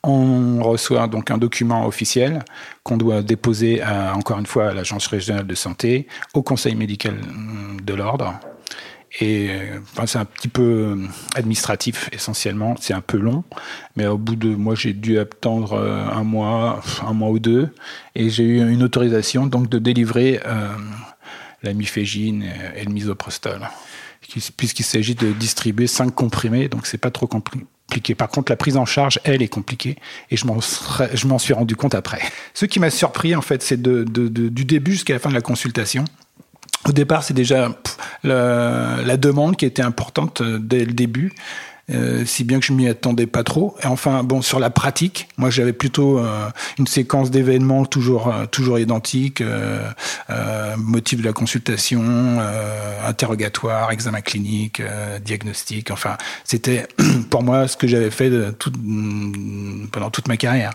on 0.05 0.63
reçoit 0.63 1.09
donc 1.09 1.31
un 1.31 1.39
document 1.39 1.85
officiel 1.87 2.45
qu'on 2.85 2.97
doit 2.97 3.23
déposer 3.23 3.83
encore 3.85 4.39
une 4.39 4.47
fois 4.47 4.69
à 4.69 4.73
l'Agence 4.73 5.09
régionale 5.09 5.47
de 5.47 5.55
santé, 5.55 6.07
au 6.35 6.43
Conseil 6.43 6.77
médical 6.77 7.19
de 7.83 7.95
l'ordre, 7.95 8.39
et 9.21 9.51
enfin, 9.93 10.07
c'est 10.07 10.19
un 10.19 10.25
petit 10.25 10.49
peu 10.49 10.63
euh, 10.63 11.07
administratif 11.35 12.11
essentiellement, 12.13 12.77
c'est 12.79 12.93
un 12.93 13.01
peu 13.01 13.17
long, 13.17 13.43
mais 13.97 14.07
au 14.07 14.19
bout 14.19 14.37
de 14.37 14.55
moi 14.55 14.75
j'ai 14.75 14.93
dû 14.93 15.19
attendre 15.19 15.73
euh, 15.75 16.07
un 16.07 16.25
mois, 16.25 16.83
un 17.07 17.15
mois 17.15 17.31
ou 17.31 17.39
deux, 17.39 17.71
et 18.15 18.29
j'ai 18.29 18.45
eu 18.45 18.71
une 18.71 18.83
autorisation 18.83 19.47
donc 19.47 19.69
de 19.71 19.79
délivrer 19.79 20.41
euh, 20.45 20.69
la 21.63 21.73
mifégine 21.73 22.45
et 22.77 22.85
le 22.85 22.93
misoprostol, 22.93 23.61
puisqu'il 24.57 24.85
s'agit 24.85 25.15
de 25.15 25.33
distribuer 25.33 25.87
cinq 25.87 26.15
comprimés, 26.15 26.69
donc 26.69 26.87
c'est 26.87 26.99
pas 26.99 27.11
trop 27.11 27.27
compliqué. 27.27 27.67
Par 28.17 28.29
contre, 28.29 28.53
la 28.53 28.57
prise 28.57 28.77
en 28.77 28.85
charge, 28.85 29.19
elle, 29.25 29.43
est 29.43 29.49
compliquée, 29.49 29.97
et 30.31 30.37
je 30.37 30.47
m'en, 30.47 31.39
suis 31.39 31.55
rendu 31.55 31.75
compte 31.75 31.95
après. 31.95 32.21
Ce 32.53 32.67
qui 32.67 32.79
m'a 32.81 32.91
surpris, 32.91 33.35
en 33.35 33.41
fait, 33.41 33.63
c'est 33.63 33.81
du 33.81 34.65
début 34.65 34.93
jusqu'à 34.93 35.15
la 35.15 35.19
fin 35.19 35.31
de 35.31 35.35
la 35.35 35.41
consultation. 35.41 36.05
Au 36.87 36.93
départ, 36.93 37.23
c'est 37.23 37.35
déjà 37.35 37.71
la, 38.23 39.17
demande 39.17 39.57
qui 39.57 39.67
était 39.67 39.83
importante 39.83 40.41
euh, 40.41 40.59
dès 40.59 40.85
le 40.85 40.93
début. 40.93 41.33
Euh, 41.91 42.27
si 42.27 42.45
bien 42.45 42.61
que 42.61 42.67
je 42.67 42.75
m'y 42.75 42.87
attendais 42.87 43.27
pas 43.27 43.43
trop. 43.43 43.75
Et 43.83 43.87
enfin, 43.87 44.23
bon, 44.23 44.43
sur 44.43 44.61
la 44.61 44.69
pratique, 44.69 45.27
moi 45.39 45.49
j'avais 45.49 45.73
plutôt 45.73 46.19
euh, 46.19 46.51
une 46.79 46.87
séquence 46.87 47.31
d'événements 47.31 47.87
toujours 47.87 48.31
toujours 48.51 48.79
identique, 48.79 49.43
motif 50.77 51.21
de 51.21 51.25
la 51.25 51.33
consultation, 51.33 52.41
interrogatoire, 53.07 53.91
examen 53.91 54.21
clinique, 54.21 54.83
diagnostic. 55.25 55.91
Enfin, 55.91 56.19
c'était 56.45 56.87
pour 57.31 57.43
moi 57.43 57.67
ce 57.69 57.79
que 57.79 57.87
j'avais 57.87 58.11
fait 58.11 58.29
de 58.29 58.55
pendant 59.91 60.11
toute 60.11 60.29
ma 60.29 60.37
carrière. 60.37 60.73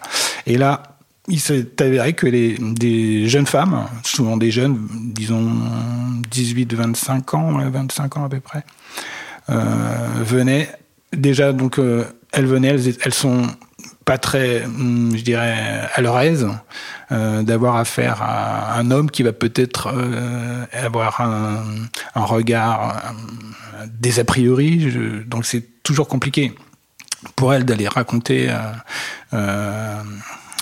Et 0.47 0.57
là, 0.57 0.92
il 1.27 1.39
s'est 1.39 1.67
avéré 1.79 2.13
que 2.13 2.27
les, 2.27 2.57
des 2.59 3.29
jeunes 3.29 3.47
femmes, 3.47 3.87
souvent 4.03 4.37
des 4.37 4.51
jeunes, 4.51 4.87
disons 4.91 5.49
18-25 6.31 7.35
ans, 7.35 7.69
25 7.69 8.17
ans 8.17 8.25
à 8.25 8.29
peu 8.29 8.39
près, 8.39 8.63
euh, 9.49 9.55
venaient. 10.21 10.69
Déjà, 11.13 11.53
donc 11.53 11.79
euh, 11.79 12.05
elles 12.31 12.45
venaient, 12.45 12.75
elles, 13.03 13.13
sont 13.13 13.47
pas 14.03 14.17
très, 14.17 14.65
hum, 14.65 15.13
je 15.15 15.21
dirais, 15.21 15.87
à 15.93 16.01
leur 16.01 16.19
aise 16.19 16.47
euh, 17.11 17.41
d'avoir 17.43 17.77
affaire 17.77 18.21
à 18.21 18.77
un 18.77 18.91
homme 18.91 19.09
qui 19.09 19.23
va 19.23 19.31
peut-être 19.31 19.93
avoir 20.73 21.21
un, 21.21 21.63
un 22.15 22.23
regard 22.25 23.13
des 23.87 24.19
a 24.19 24.25
priori, 24.25 25.23
donc 25.25 25.45
c'est 25.45 25.83
toujours 25.83 26.07
compliqué 26.07 26.53
pour 27.35 27.53
elles 27.53 27.63
d'aller 27.63 27.87
raconter 27.87 28.49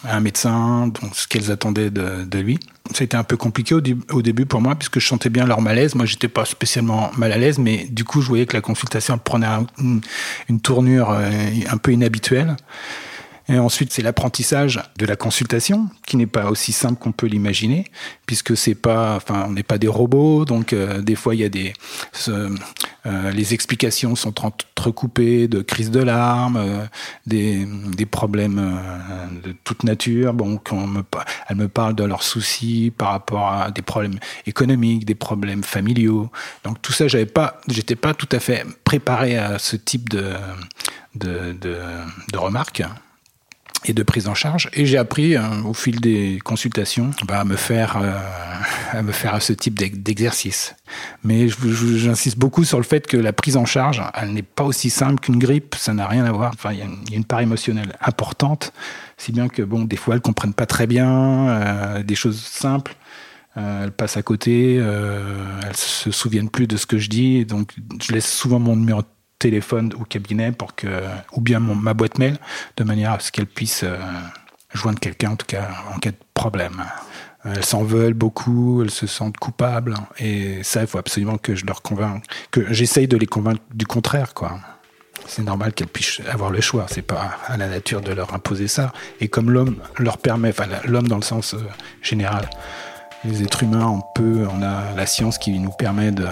un 0.03 0.19
médecin, 0.19 0.87
donc 0.87 1.15
ce 1.15 1.27
qu'elles 1.27 1.51
attendaient 1.51 1.89
de, 1.89 2.23
de 2.25 2.39
lui. 2.39 2.59
C'était 2.93 3.17
un 3.17 3.23
peu 3.23 3.37
compliqué 3.37 3.75
au, 3.75 3.81
au, 4.11 4.21
début 4.21 4.45
pour 4.45 4.61
moi, 4.61 4.75
puisque 4.75 4.99
je 4.99 5.07
sentais 5.07 5.29
bien 5.29 5.45
leur 5.45 5.61
malaise. 5.61 5.95
Moi, 5.95 6.05
j'étais 6.05 6.27
pas 6.27 6.45
spécialement 6.45 7.11
mal 7.17 7.31
à 7.31 7.37
l'aise, 7.37 7.57
mais 7.59 7.87
du 7.89 8.03
coup, 8.03 8.21
je 8.21 8.27
voyais 8.27 8.45
que 8.45 8.55
la 8.55 8.61
consultation 8.61 9.17
prenait 9.17 9.47
une, 9.77 10.01
une 10.49 10.59
tournure 10.59 11.11
euh, 11.11 11.31
un 11.69 11.77
peu 11.77 11.93
inhabituelle. 11.93 12.55
Et 13.49 13.58
ensuite, 13.58 13.91
c'est 13.91 14.01
l'apprentissage 14.01 14.80
de 14.97 15.06
la 15.06 15.15
consultation, 15.15 15.89
qui 16.06 16.15
n'est 16.15 16.27
pas 16.27 16.49
aussi 16.49 16.71
simple 16.71 16.99
qu'on 16.99 17.12
peut 17.12 17.27
l'imaginer, 17.27 17.86
puisque 18.25 18.56
c'est 18.56 18.75
pas, 18.75 19.15
enfin, 19.15 19.45
on 19.47 19.51
n'est 19.51 19.63
pas 19.63 19.77
des 19.77 19.88
robots, 19.88 20.45
donc 20.45 20.73
euh, 20.73 21.01
des 21.01 21.15
fois 21.15 21.36
il 21.36 21.41
y 21.41 21.43
a 21.43 21.49
des, 21.49 21.73
euh, 22.30 23.32
les 23.32 23.54
explications 23.54 24.15
sont 24.15 24.45
entrecoupées 24.45 25.47
de 25.47 25.62
crises 25.62 25.91
de 25.91 26.01
larmes, 26.01 26.58
euh, 26.58 26.86
des, 27.25 27.65
des, 27.95 28.06
problèmes 28.06 28.80
de 29.43 29.54
toute 29.63 29.84
nature. 29.84 30.34
Bon, 30.34 30.60
me, 30.71 31.04
elles 31.47 31.56
me 31.58 31.67
parlent 31.67 31.95
de 31.95 32.04
leurs 32.04 32.23
soucis 32.23 32.93
par 32.95 33.10
rapport 33.10 33.51
à 33.51 33.71
des 33.71 33.82
problèmes 33.82 34.19
économiques, 34.45 35.06
des 35.06 35.15
problèmes 35.15 35.63
familiaux. 35.63 36.30
Donc 36.63 36.82
tout 36.82 36.93
ça, 36.93 37.08
j'avais 37.08 37.25
pas, 37.25 37.60
j'étais 37.67 37.95
pas 37.95 38.13
tout 38.13 38.30
à 38.32 38.39
fait 38.39 38.65
préparé 38.84 39.38
à 39.38 39.60
ce 39.60 39.75
type 39.75 40.10
de, 40.10 40.34
de, 41.15 41.54
de 41.54 42.38
remarques 42.38 42.84
et 43.85 43.93
de 43.93 44.03
prise 44.03 44.27
en 44.27 44.35
charge. 44.35 44.69
Et 44.73 44.85
j'ai 44.85 44.97
appris 44.97 45.35
euh, 45.35 45.41
au 45.65 45.73
fil 45.73 45.99
des 45.99 46.39
consultations 46.43 47.11
bah, 47.27 47.39
à 47.39 47.45
me 47.45 47.55
faire 47.55 47.97
euh, 48.01 48.17
à 48.91 49.01
me 49.01 49.11
faire 49.11 49.41
ce 49.41 49.53
type 49.53 49.75
d'exercice. 49.75 50.75
Mais 51.23 51.47
j'insiste 51.47 52.37
beaucoup 52.37 52.63
sur 52.63 52.77
le 52.77 52.83
fait 52.83 53.07
que 53.07 53.17
la 53.17 53.33
prise 53.33 53.57
en 53.57 53.65
charge, 53.65 54.03
elle 54.13 54.33
n'est 54.33 54.43
pas 54.43 54.63
aussi 54.63 54.89
simple 54.89 55.19
qu'une 55.19 55.39
grippe. 55.39 55.75
Ça 55.75 55.93
n'a 55.93 56.07
rien 56.07 56.25
à 56.25 56.31
voir. 56.31 56.51
Enfin, 56.53 56.73
il 56.73 56.79
y, 56.79 56.81
a 56.83 57.15
une 57.15 57.25
part 57.25 57.41
émotionnelle 57.41 57.95
importante, 58.01 58.73
si 59.17 59.31
bien 59.31 59.47
que 59.47 59.61
bon, 59.61 59.85
des 59.85 59.97
fois, 59.97 60.15
elles 60.15 60.21
comprennent 60.21 60.53
pas 60.53 60.65
très 60.65 60.87
bien 60.87 61.47
euh, 61.49 62.03
des 62.03 62.15
choses 62.15 62.39
simples. 62.39 62.95
elles 63.55 63.91
passent 63.91 64.17
à 64.17 64.21
côté, 64.21 64.75
elles 64.75 65.75
se 65.75 66.11
souviennent 66.11 66.49
plus 66.49 66.67
de 66.67 66.77
ce 66.77 66.85
que 66.85 66.97
je 66.97 67.09
dis, 67.09 67.45
donc 67.45 67.73
je 68.01 68.13
laisse 68.13 68.31
souvent 68.31 68.59
mon 68.59 68.75
numéro 68.75 69.01
de 69.01 69.07
téléphone 69.41 69.91
au 69.99 70.06
cabinet 70.06 70.51
pour 70.51 70.75
que, 70.75 70.88
ou 71.34 71.41
bien 71.41 71.60
ma 71.60 71.93
boîte 71.93 72.19
mail, 72.19 72.38
de 72.77 72.84
manière 72.84 73.13
à 73.13 73.19
ce 73.19 73.32
qu'elle 73.32 73.47
puisse 73.47 73.84
euh, 73.84 73.97
joindre 74.73 74.99
quelqu'un, 74.99 75.32
en 75.32 75.36
tout 75.36 75.47
cas 75.47 75.67
en 75.93 75.97
cas 75.99 76.12
de 76.12 76.17
problème. 76.34 76.84
Elles 77.43 77.65
s'en 77.65 77.84
veulent 77.84 78.13
beaucoup, 78.13 78.84
elles 78.84 78.91
se 78.91 79.08
sentent 79.08 79.38
coupables, 79.38 79.95
et 80.19 80.62
ça, 80.62 80.82
il 80.82 80.88
faut 80.88 80.99
absolument 80.99 81.39
que 81.39 81.56
je 81.56 81.65
leur 81.65 81.82
convainque, 81.82 82.23
que 82.51 82.71
j'essaye 82.71 83.08
de 83.08 83.17
les 83.17 83.25
convaincre 83.25 83.63
du 83.73 83.88
contraire, 83.88 84.36
quoi. 84.36 84.60
C'est 85.27 85.43
normal 85.43 85.73
qu'elles 85.73 85.88
puissent 85.88 86.21
avoir 86.30 86.51
le 86.51 86.62
choix. 86.62 86.86
C'est 86.89 87.01
pas 87.04 87.38
à 87.47 87.58
la 87.58 87.67
nature 87.67 88.01
de 88.01 88.12
leur 88.12 88.34
imposer 88.34 88.67
ça. 88.67 88.91
Et 89.19 89.27
comme 89.27 89.49
l'homme 89.51 89.77
leur 89.97 90.17
permet, 90.17 90.49
enfin 90.49 90.65
l'homme 90.86 91.08
dans 91.08 91.17
le 91.17 91.23
sens 91.23 91.54
euh, 91.54 91.60
général, 92.01 92.49
les 93.23 93.43
êtres 93.43 93.63
humains, 93.63 93.88
on 93.88 94.01
peut, 94.15 94.47
on 94.51 94.62
a 94.63 94.93
la 94.95 95.06
science 95.06 95.38
qui 95.38 95.58
nous 95.60 95.71
permet 95.71 96.12
de 96.12 96.25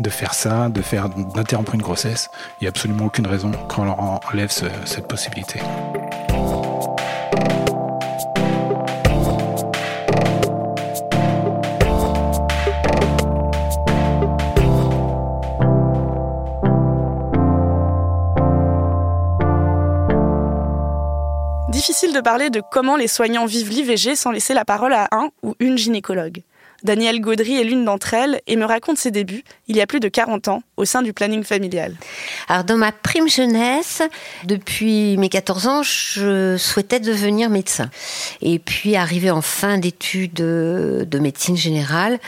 de 0.00 0.10
faire 0.10 0.34
ça, 0.34 0.68
de 0.68 0.82
faire 0.82 1.08
d'interrompre 1.08 1.74
une 1.74 1.82
grossesse. 1.82 2.28
Il 2.60 2.64
n'y 2.64 2.68
a 2.68 2.70
absolument 2.70 3.06
aucune 3.06 3.26
raison 3.26 3.50
qu'on 3.68 3.84
leur 3.84 4.00
enlève 4.00 4.50
cette 4.50 5.06
possibilité. 5.06 5.60
Difficile 21.68 22.14
de 22.14 22.20
parler 22.20 22.50
de 22.50 22.62
comment 22.70 22.96
les 22.96 23.08
soignants 23.08 23.46
vivent 23.46 23.70
l'IVG 23.70 24.16
sans 24.16 24.30
laisser 24.30 24.54
la 24.54 24.64
parole 24.64 24.94
à 24.94 25.08
un 25.12 25.28
ou 25.42 25.54
une 25.58 25.76
gynécologue. 25.76 26.42
Danielle 26.84 27.20
Gaudry 27.20 27.56
est 27.56 27.64
l'une 27.64 27.84
d'entre 27.84 28.14
elles 28.14 28.40
et 28.46 28.56
me 28.56 28.64
raconte 28.64 28.98
ses 28.98 29.10
débuts, 29.10 29.42
il 29.68 29.76
y 29.76 29.80
a 29.80 29.86
plus 29.86 30.00
de 30.00 30.08
40 30.08 30.48
ans, 30.48 30.62
au 30.76 30.84
sein 30.84 31.02
du 31.02 31.12
planning 31.12 31.42
familial. 31.42 31.94
Alors, 32.48 32.64
dans 32.64 32.76
ma 32.76 32.92
prime 32.92 33.28
jeunesse, 33.28 34.02
depuis 34.44 35.16
mes 35.16 35.28
14 35.28 35.66
ans, 35.66 35.82
je 35.82 36.56
souhaitais 36.58 37.00
devenir 37.00 37.50
médecin. 37.50 37.90
Et 38.42 38.58
puis, 38.58 38.96
arrivé 38.96 39.30
en 39.30 39.42
fin 39.42 39.78
d'études 39.78 40.34
de 40.34 41.18
médecine 41.18 41.56
générale, 41.56 42.18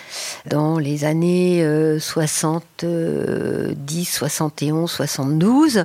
dans 0.46 0.78
les 0.78 1.04
années 1.04 1.64
70, 2.00 4.04
71, 4.04 4.90
72, 4.90 5.84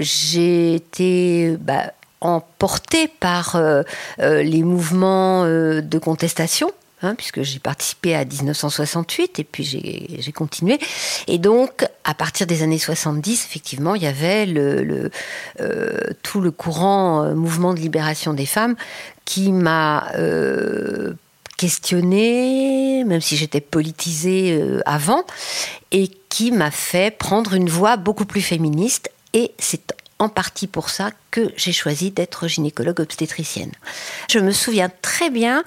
j'ai 0.00 0.74
été 0.74 1.56
bah, 1.60 1.92
emportée 2.22 3.08
par 3.08 3.56
euh, 3.56 3.82
euh, 4.20 4.42
les 4.42 4.62
mouvements 4.62 5.44
euh, 5.44 5.82
de 5.82 5.98
contestation 5.98 6.70
Hein, 7.04 7.16
puisque 7.16 7.42
j'ai 7.42 7.58
participé 7.58 8.14
à 8.14 8.24
1968 8.24 9.40
et 9.40 9.44
puis 9.44 9.64
j'ai 9.64 10.32
continué. 10.32 10.78
Et 11.26 11.38
donc, 11.38 11.84
à 12.04 12.14
partir 12.14 12.46
des 12.46 12.62
années 12.62 12.78
70, 12.78 13.44
effectivement, 13.44 13.96
il 13.96 14.04
y 14.04 14.06
avait 14.06 14.46
euh, 14.48 15.08
tout 16.22 16.40
le 16.40 16.52
courant 16.52 17.24
euh, 17.24 17.34
mouvement 17.34 17.74
de 17.74 17.80
libération 17.80 18.34
des 18.34 18.46
femmes 18.46 18.76
qui 19.24 19.50
m'a 19.50 20.12
euh, 20.14 21.14
questionné, 21.56 23.02
même 23.04 23.20
si 23.20 23.36
j'étais 23.36 23.60
politisée 23.60 24.62
avant, 24.86 25.24
et 25.90 26.08
qui 26.28 26.52
m'a 26.52 26.70
fait 26.70 27.16
prendre 27.16 27.54
une 27.54 27.68
voie 27.68 27.96
beaucoup 27.96 28.26
plus 28.26 28.42
féministe. 28.42 29.10
Et 29.34 29.50
c'est 29.58 29.92
en 30.22 30.28
partie 30.28 30.66
pour 30.66 30.88
ça 30.88 31.10
que 31.30 31.52
j'ai 31.56 31.72
choisi 31.72 32.10
d'être 32.10 32.46
gynécologue 32.46 33.00
obstétricienne. 33.00 33.72
Je 34.30 34.38
me 34.38 34.52
souviens 34.52 34.90
très 35.02 35.30
bien 35.30 35.64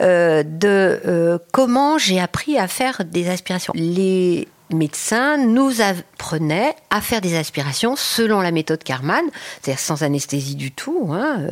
euh, 0.00 0.42
de 0.42 1.00
euh, 1.06 1.38
comment 1.52 1.98
j'ai 1.98 2.20
appris 2.20 2.58
à 2.58 2.68
faire 2.68 3.04
des 3.04 3.28
aspirations. 3.28 3.72
Les 3.76 4.48
médecins 4.70 5.36
nous 5.36 5.80
apprenaient 5.80 6.74
à 6.90 7.00
faire 7.00 7.20
des 7.20 7.36
aspirations 7.36 7.96
selon 7.96 8.40
la 8.40 8.50
méthode 8.50 8.82
Karman, 8.82 9.24
c'est-à-dire 9.62 9.80
sans 9.80 10.02
anesthésie 10.02 10.56
du 10.56 10.72
tout. 10.72 11.10
Hein. 11.12 11.48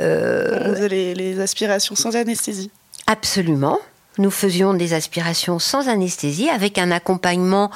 Euh, 0.00 0.88
les, 0.88 1.14
les 1.14 1.40
aspirations 1.40 1.94
sans 1.94 2.16
anesthésie 2.16 2.70
Absolument. 3.06 3.78
Nous 4.18 4.30
faisions 4.30 4.72
des 4.72 4.94
aspirations 4.94 5.58
sans 5.58 5.88
anesthésie 5.88 6.48
avec 6.48 6.78
un 6.78 6.90
accompagnement 6.90 7.70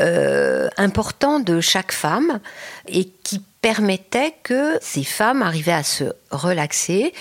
euh, 0.00 0.68
important 0.76 1.40
de 1.40 1.60
chaque 1.60 1.92
femme 1.92 2.38
et 2.86 3.06
qui 3.24 3.42
permettait 3.60 4.34
que 4.44 4.78
ces 4.80 5.02
femmes 5.02 5.42
arrivaient 5.42 5.72
à 5.72 5.82
se 5.82 6.04
relaxer 6.30 7.12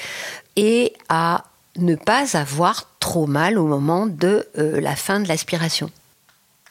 et 0.55 0.93
à 1.09 1.45
ne 1.77 1.95
pas 1.95 2.37
avoir 2.37 2.89
trop 2.99 3.25
mal 3.25 3.57
au 3.57 3.65
moment 3.65 4.05
de 4.05 4.47
euh, 4.57 4.79
la 4.79 4.95
fin 4.95 5.19
de 5.19 5.27
l'aspiration. 5.27 5.89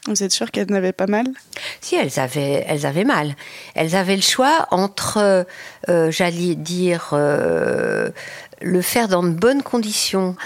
Vous 0.07 0.23
êtes 0.23 0.33
sûre 0.33 0.51
qu'elles 0.53 0.71
n'avaient 0.71 0.93
pas 0.93 1.07
mal? 1.07 1.27
Si, 1.81 1.97
elles 1.97 2.19
avaient, 2.19 2.65
elles 2.67 2.87
avaient 2.87 3.05
mal. 3.05 3.35
Elles 3.75 3.95
avaient 3.95 4.17
le 4.17 4.23
choix 4.23 4.67
entre, 4.71 5.45
euh, 5.89 6.11
j'allais 6.11 6.55
dire, 6.55 7.11
le 7.13 8.83
faire 8.83 9.09
dans 9.09 9.23
de 9.23 9.31
bonnes 9.31 9.63
conditions 9.63 10.37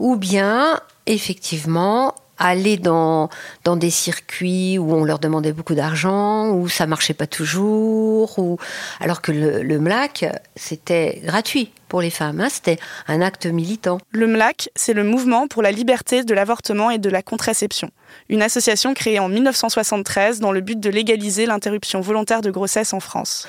ou 0.00 0.16
bien 0.16 0.80
effectivement, 1.06 2.14
aller 2.38 2.76
dans, 2.76 3.28
dans 3.64 3.76
des 3.76 3.90
circuits 3.90 4.78
où 4.78 4.92
on 4.92 5.04
leur 5.04 5.18
demandait 5.18 5.52
beaucoup 5.52 5.74
d'argent, 5.74 6.50
où 6.50 6.68
ça 6.68 6.86
marchait 6.86 7.14
pas 7.14 7.26
toujours, 7.26 8.38
ou 8.38 8.58
alors 9.00 9.22
que 9.22 9.32
le, 9.32 9.62
le 9.62 9.78
MLAC, 9.78 10.26
c'était 10.56 11.20
gratuit 11.24 11.70
pour 11.88 12.00
les 12.00 12.10
femmes, 12.10 12.40
hein, 12.40 12.48
c'était 12.50 12.78
un 13.06 13.20
acte 13.20 13.46
militant. 13.46 13.98
Le 14.10 14.26
MLAC, 14.26 14.68
c'est 14.74 14.94
le 14.94 15.04
Mouvement 15.04 15.46
pour 15.46 15.62
la 15.62 15.70
liberté 15.70 16.24
de 16.24 16.34
l'avortement 16.34 16.90
et 16.90 16.98
de 16.98 17.08
la 17.08 17.22
contraception, 17.22 17.90
une 18.28 18.42
association 18.42 18.94
créée 18.94 19.20
en 19.20 19.28
1973 19.28 20.40
dans 20.40 20.50
le 20.50 20.60
but 20.60 20.80
de 20.80 20.90
légaliser 20.90 21.46
l'interruption 21.46 22.00
volontaire 22.00 22.40
de 22.40 22.50
grossesse 22.50 22.92
en 22.92 23.00
France. 23.00 23.46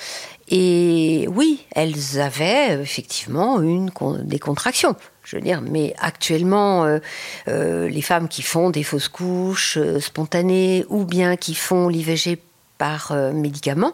Et 0.49 1.27
oui, 1.31 1.65
elles 1.71 2.19
avaient 2.19 2.79
effectivement 2.79 3.61
une, 3.61 3.89
des 4.23 4.37
contractions. 4.37 4.95
Je 5.25 5.35
veux 5.35 5.41
dire, 5.41 5.61
mais 5.61 5.95
actuellement, 5.97 6.85
euh, 6.85 6.99
euh, 7.47 7.89
les 7.89 8.03
femmes 8.03 8.27
qui 8.27 8.43
font 8.43 8.69
des 8.69 8.83
fausses 8.83 9.09
couches 9.09 9.77
euh, 9.77 9.99
spontanées 9.99 10.85
ou 10.89 11.03
bien 11.03 11.35
qui 11.35 11.55
font 11.55 11.89
l'IVG 11.89 12.39
par 12.77 13.13
médicament 13.33 13.93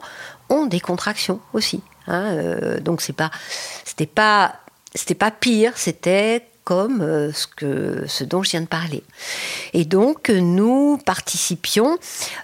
ont 0.50 0.66
des 0.66 0.80
contractions 0.80 1.40
aussi. 1.54 1.82
Hein, 2.08 2.80
donc 2.82 3.02
c'est 3.02 3.14
pas, 3.14 3.30
c'était 3.86 4.08
pas, 4.08 4.56
c'était 4.96 5.14
pas 5.14 5.30
pire, 5.30 5.74
c'était 5.76 6.48
comme 6.64 7.32
ce, 7.32 8.24
dont 8.24 8.42
je 8.42 8.50
viens 8.50 8.62
de 8.62 8.68
parler. 8.68 9.04
Et 9.74 9.86
donc, 9.86 10.30
nous 10.30 11.00
participions 11.06 12.00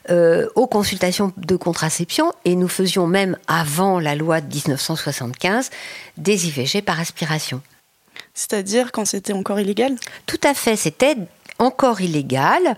aux 0.09 0.67
consultations 0.67 1.33
de 1.37 1.55
contraception 1.55 2.31
et 2.45 2.55
nous 2.55 2.67
faisions 2.67 3.07
même, 3.07 3.35
avant 3.47 3.99
la 3.99 4.13
loi 4.13 4.39
de 4.39 4.53
1975, 4.53 5.71
des 6.17 6.47
IVG 6.49 6.83
par 6.83 6.99
aspiration. 6.99 7.63
C'est-à-dire 8.37 8.91
quand 8.91 9.03
c'était 9.03 9.33
encore 9.33 9.59
illégal? 9.59 9.95
Tout 10.27 10.39
à 10.43 10.53
fait, 10.53 10.75
c'était 10.75 11.17
encore 11.57 12.01
illégal 12.01 12.77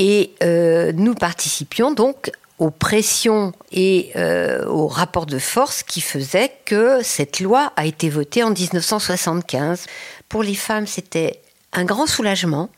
et 0.00 0.32
euh, 0.42 0.90
nous 0.92 1.14
participions 1.14 1.92
donc 1.92 2.32
aux 2.58 2.72
pressions 2.72 3.52
et 3.70 4.10
euh, 4.16 4.66
aux 4.66 4.88
rapports 4.88 5.26
de 5.26 5.38
force 5.38 5.84
qui 5.84 6.00
faisaient 6.00 6.52
que 6.64 7.00
cette 7.04 7.38
loi 7.38 7.72
a 7.76 7.86
été 7.86 8.10
votée 8.10 8.42
en 8.42 8.50
1975. 8.50 9.86
Pour 10.28 10.42
les 10.42 10.56
femmes, 10.56 10.88
c'était 10.88 11.38
un 11.72 11.84
grand 11.84 12.08
soulagement. 12.08 12.68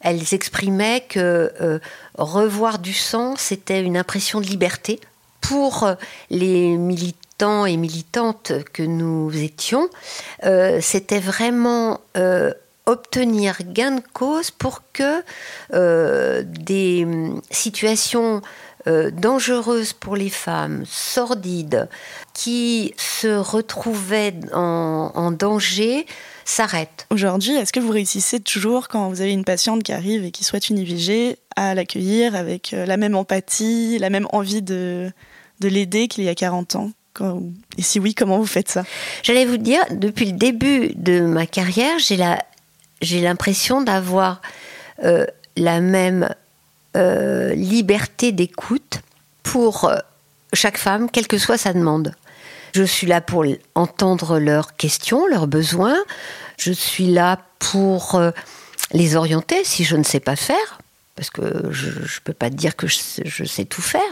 Elles 0.00 0.32
exprimaient 0.32 1.04
que 1.06 1.52
euh, 1.60 1.78
revoir 2.16 2.78
du 2.78 2.94
sang, 2.94 3.34
c'était 3.36 3.82
une 3.82 3.98
impression 3.98 4.40
de 4.40 4.46
liberté. 4.46 4.98
Pour 5.42 5.88
les 6.30 6.76
et 7.40 7.76
militantes 7.76 8.52
que 8.72 8.82
nous 8.82 9.30
étions, 9.36 9.88
euh, 10.44 10.80
c'était 10.82 11.20
vraiment 11.20 12.00
euh, 12.16 12.52
obtenir 12.86 13.58
gain 13.64 13.96
de 13.96 14.02
cause 14.12 14.50
pour 14.50 14.82
que 14.92 15.22
euh, 15.72 16.42
des 16.44 17.06
situations 17.50 18.42
dangereuses 19.12 19.92
pour 19.92 20.16
les 20.16 20.30
femmes, 20.30 20.84
sordides, 20.86 21.90
qui 22.32 22.94
se 22.96 23.36
retrouvaient 23.36 24.32
en, 24.54 25.30
danger, 25.30 26.06
s'arrêtent. 26.46 27.06
Aujourd'hui, 27.10 27.54
est-ce 27.54 27.74
que 27.74 27.80
vous 27.80 27.90
réussissez 27.90 28.40
toujours, 28.40 28.88
quand 28.88 29.10
vous 29.10 29.20
avez 29.20 29.32
une 29.32 29.44
patiente 29.44 29.82
qui 29.82 29.92
arrive 29.92 30.24
et 30.24 30.30
qui 30.30 30.42
souhaite 30.42 30.70
une 30.70 30.78
IVG, 30.78 31.36
à 31.54 31.74
l'accueillir 31.74 32.34
avec 32.34 32.70
la 32.70 32.96
même 32.96 33.14
empathie, 33.14 33.98
la 33.98 34.08
même 34.08 34.28
envie 34.32 34.62
de 34.62 35.12
l'aider 35.60 36.08
qu'il 36.08 36.24
y 36.24 36.30
a 36.30 36.34
40 36.34 36.76
ans? 36.76 36.90
Et 37.76 37.82
si 37.82 37.98
oui, 38.00 38.14
comment 38.14 38.38
vous 38.38 38.46
faites 38.46 38.68
ça 38.68 38.84
J'allais 39.22 39.44
vous 39.44 39.56
dire, 39.56 39.80
depuis 39.90 40.26
le 40.26 40.32
début 40.32 40.92
de 40.94 41.20
ma 41.20 41.46
carrière, 41.46 41.98
j'ai 41.98 42.16
la, 42.16 42.38
j'ai 43.00 43.20
l'impression 43.20 43.82
d'avoir 43.82 44.40
euh, 45.04 45.26
la 45.56 45.80
même 45.80 46.28
euh, 46.96 47.54
liberté 47.54 48.32
d'écoute 48.32 49.00
pour 49.42 49.84
euh, 49.84 49.96
chaque 50.52 50.78
femme, 50.78 51.10
quelle 51.10 51.26
que 51.26 51.38
soit 51.38 51.58
sa 51.58 51.72
demande. 51.72 52.14
Je 52.74 52.82
suis 52.82 53.06
là 53.06 53.20
pour 53.20 53.44
entendre 53.74 54.38
leurs 54.38 54.76
questions, 54.76 55.26
leurs 55.26 55.46
besoins. 55.46 55.96
Je 56.58 56.72
suis 56.72 57.06
là 57.06 57.40
pour 57.58 58.20
les 58.92 59.16
orienter 59.16 59.64
si 59.64 59.84
je 59.84 59.96
ne 59.96 60.02
sais 60.02 60.20
pas 60.20 60.36
faire, 60.36 60.78
parce 61.16 61.30
que 61.30 61.42
je 61.70 61.88
ne 61.88 62.20
peux 62.24 62.34
pas 62.34 62.50
dire 62.50 62.76
que 62.76 62.86
je, 62.86 62.98
je 63.24 63.44
sais 63.44 63.64
tout 63.64 63.80
faire. 63.80 64.02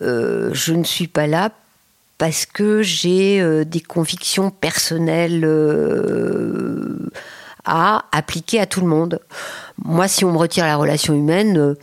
je 0.00 0.72
ne 0.72 0.84
suis 0.84 1.08
pas 1.08 1.26
là 1.26 1.50
parce 2.18 2.46
que 2.46 2.82
j'ai 2.82 3.40
euh, 3.40 3.64
des 3.64 3.80
convictions 3.80 4.50
personnelles 4.50 5.44
euh, 5.44 6.98
à 7.64 8.04
appliquer 8.12 8.60
à 8.60 8.66
tout 8.66 8.80
le 8.80 8.88
monde. 8.88 9.20
Moi, 9.84 10.08
si 10.08 10.24
on 10.24 10.32
me 10.32 10.38
retire 10.38 10.66
la 10.66 10.76
relation 10.76 11.14
humaine, 11.14 11.76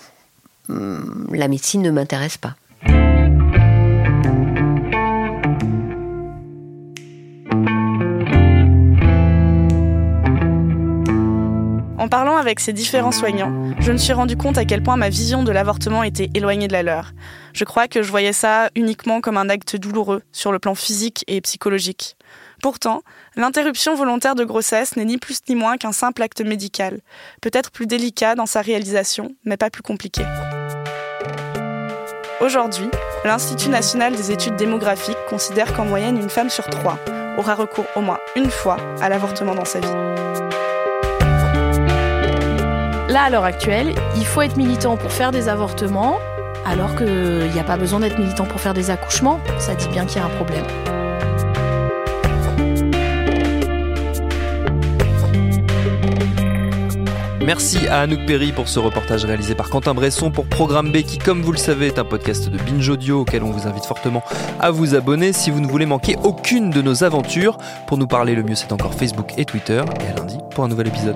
euh, 0.69 1.00
la 1.32 1.48
médecine 1.48 1.82
ne 1.82 1.91
m'intéresse 1.91 2.38
pas. 2.38 2.56
Parlant 12.15 12.38
avec 12.38 12.62
ces 12.62 12.71
différents 12.71 13.12
soignants, 13.12 13.51
je 13.82 13.91
me 13.91 13.97
suis 13.97 14.13
rendu 14.13 14.38
compte 14.38 14.58
à 14.58 14.63
quel 14.63 14.82
point 14.82 14.95
ma 14.95 15.10
vision 15.10 15.43
de 15.43 15.51
l'avortement 15.51 16.01
était 16.01 16.30
éloignée 16.34 16.69
de 16.69 16.71
la 16.71 16.82
leur. 16.82 17.12
Je 17.51 17.65
crois 17.65 17.89
que 17.89 18.01
je 18.01 18.10
voyais 18.10 18.32
ça 18.32 18.69
uniquement 18.73 19.19
comme 19.19 19.36
un 19.36 19.49
acte 19.49 19.75
douloureux 19.75 20.21
sur 20.32 20.54
le 20.54 20.60
plan 20.60 20.75
physique 20.75 21.25
et 21.28 21.41
psychologique. 21.41 22.15
Pourtant, 22.62 23.01
l'interruption 23.36 23.95
volontaire 23.95 24.36
de 24.36 24.45
grossesse 24.45 24.95
n'est 24.95 25.04
ni 25.04 25.17
plus 25.17 25.39
ni 25.49 25.56
moins 25.56 25.75
qu'un 25.75 25.91
simple 25.91 26.23
acte 26.23 26.39
médical, 26.39 27.01
peut-être 27.41 27.69
plus 27.69 27.86
délicat 27.86 28.36
dans 28.36 28.45
sa 28.45 28.62
réalisation, 28.62 29.36
mais 29.43 29.58
pas 29.58 29.69
plus 29.69 29.84
compliqué. 29.84 30.23
Aujourd'hui, 32.39 32.88
l'Institut 33.25 33.67
national 33.67 34.15
des 34.15 34.32
études 34.32 34.56
démographiques 34.56 35.17
considère 35.28 35.73
qu'en 35.73 35.84
moyenne 35.84 36.15
une 36.15 36.30
femme 36.30 36.49
sur 36.49 36.65
trois 36.67 36.97
aura 37.38 37.56
recours 37.56 37.88
au 37.97 37.99
moins 37.99 38.19
une 38.38 38.51
fois 38.51 38.78
à 39.01 39.10
l'avortement 39.10 39.54
dans 39.54 39.65
sa 39.65 39.82
vie. 39.82 40.44
Là, 43.15 43.23
à 43.23 43.30
l'heure 43.30 43.45
actuelle, 43.45 43.95
il 44.17 44.25
faut 44.25 44.41
être 44.41 44.58
militant 44.58 44.97
pour 44.97 45.10
faire 45.10 45.32
des 45.32 45.47
avortements, 45.47 46.17
alors 46.65 46.97
qu'il 46.97 47.49
n'y 47.49 47.60
a 47.60 47.63
pas 47.63 47.78
besoin 47.78 48.01
d'être 48.01 48.19
militant 48.19 48.43
pour 48.43 48.60
faire 48.60 48.73
des 48.73 48.89
accouchements. 48.89 49.39
Ça 49.58 49.73
dit 49.73 49.88
bien 49.88 50.06
qu'il 50.06 50.17
y 50.17 50.19
a 50.19 50.25
un 50.25 50.30
problème. 50.30 50.65
Merci 57.45 57.88
à 57.88 58.01
Anouk 58.01 58.25
Perry 58.25 58.51
pour 58.51 58.67
ce 58.67 58.80
reportage 58.80 59.23
réalisé 59.23 59.56
par 59.56 59.69
Quentin 59.69 59.93
Bresson 59.93 60.30
pour 60.30 60.45
Programme 60.47 60.91
B 60.91 61.04
qui, 61.04 61.17
comme 61.17 61.41
vous 61.41 61.54
le 61.54 61.58
savez, 61.58 61.88
est 61.88 61.99
un 61.99 62.04
podcast 62.04 62.49
de 62.49 62.58
Binge 62.58 62.89
Audio 62.89 63.21
auquel 63.21 63.43
on 63.43 63.51
vous 63.51 63.65
invite 63.65 63.86
fortement 63.86 64.23
à 64.60 64.71
vous 64.71 64.93
abonner 64.93 65.32
si 65.32 65.51
vous 65.51 65.62
ne 65.62 65.67
voulez 65.67 65.86
manquer 65.86 66.17
aucune 66.21 66.69
de 66.69 66.82
nos 66.82 67.06
aventures. 67.06 67.58
Pour 67.88 67.97
nous 67.97 68.08
parler, 68.08 68.36
le 68.36 68.43
mieux 68.43 68.56
c'est 68.56 68.73
encore 68.73 68.93
Facebook 68.93 69.32
et 69.38 69.45
Twitter. 69.45 69.82
Et 70.01 70.12
à 70.12 70.15
lundi 70.15 70.38
pour 70.51 70.65
un 70.65 70.67
nouvel 70.67 70.88
épisode. 70.88 71.15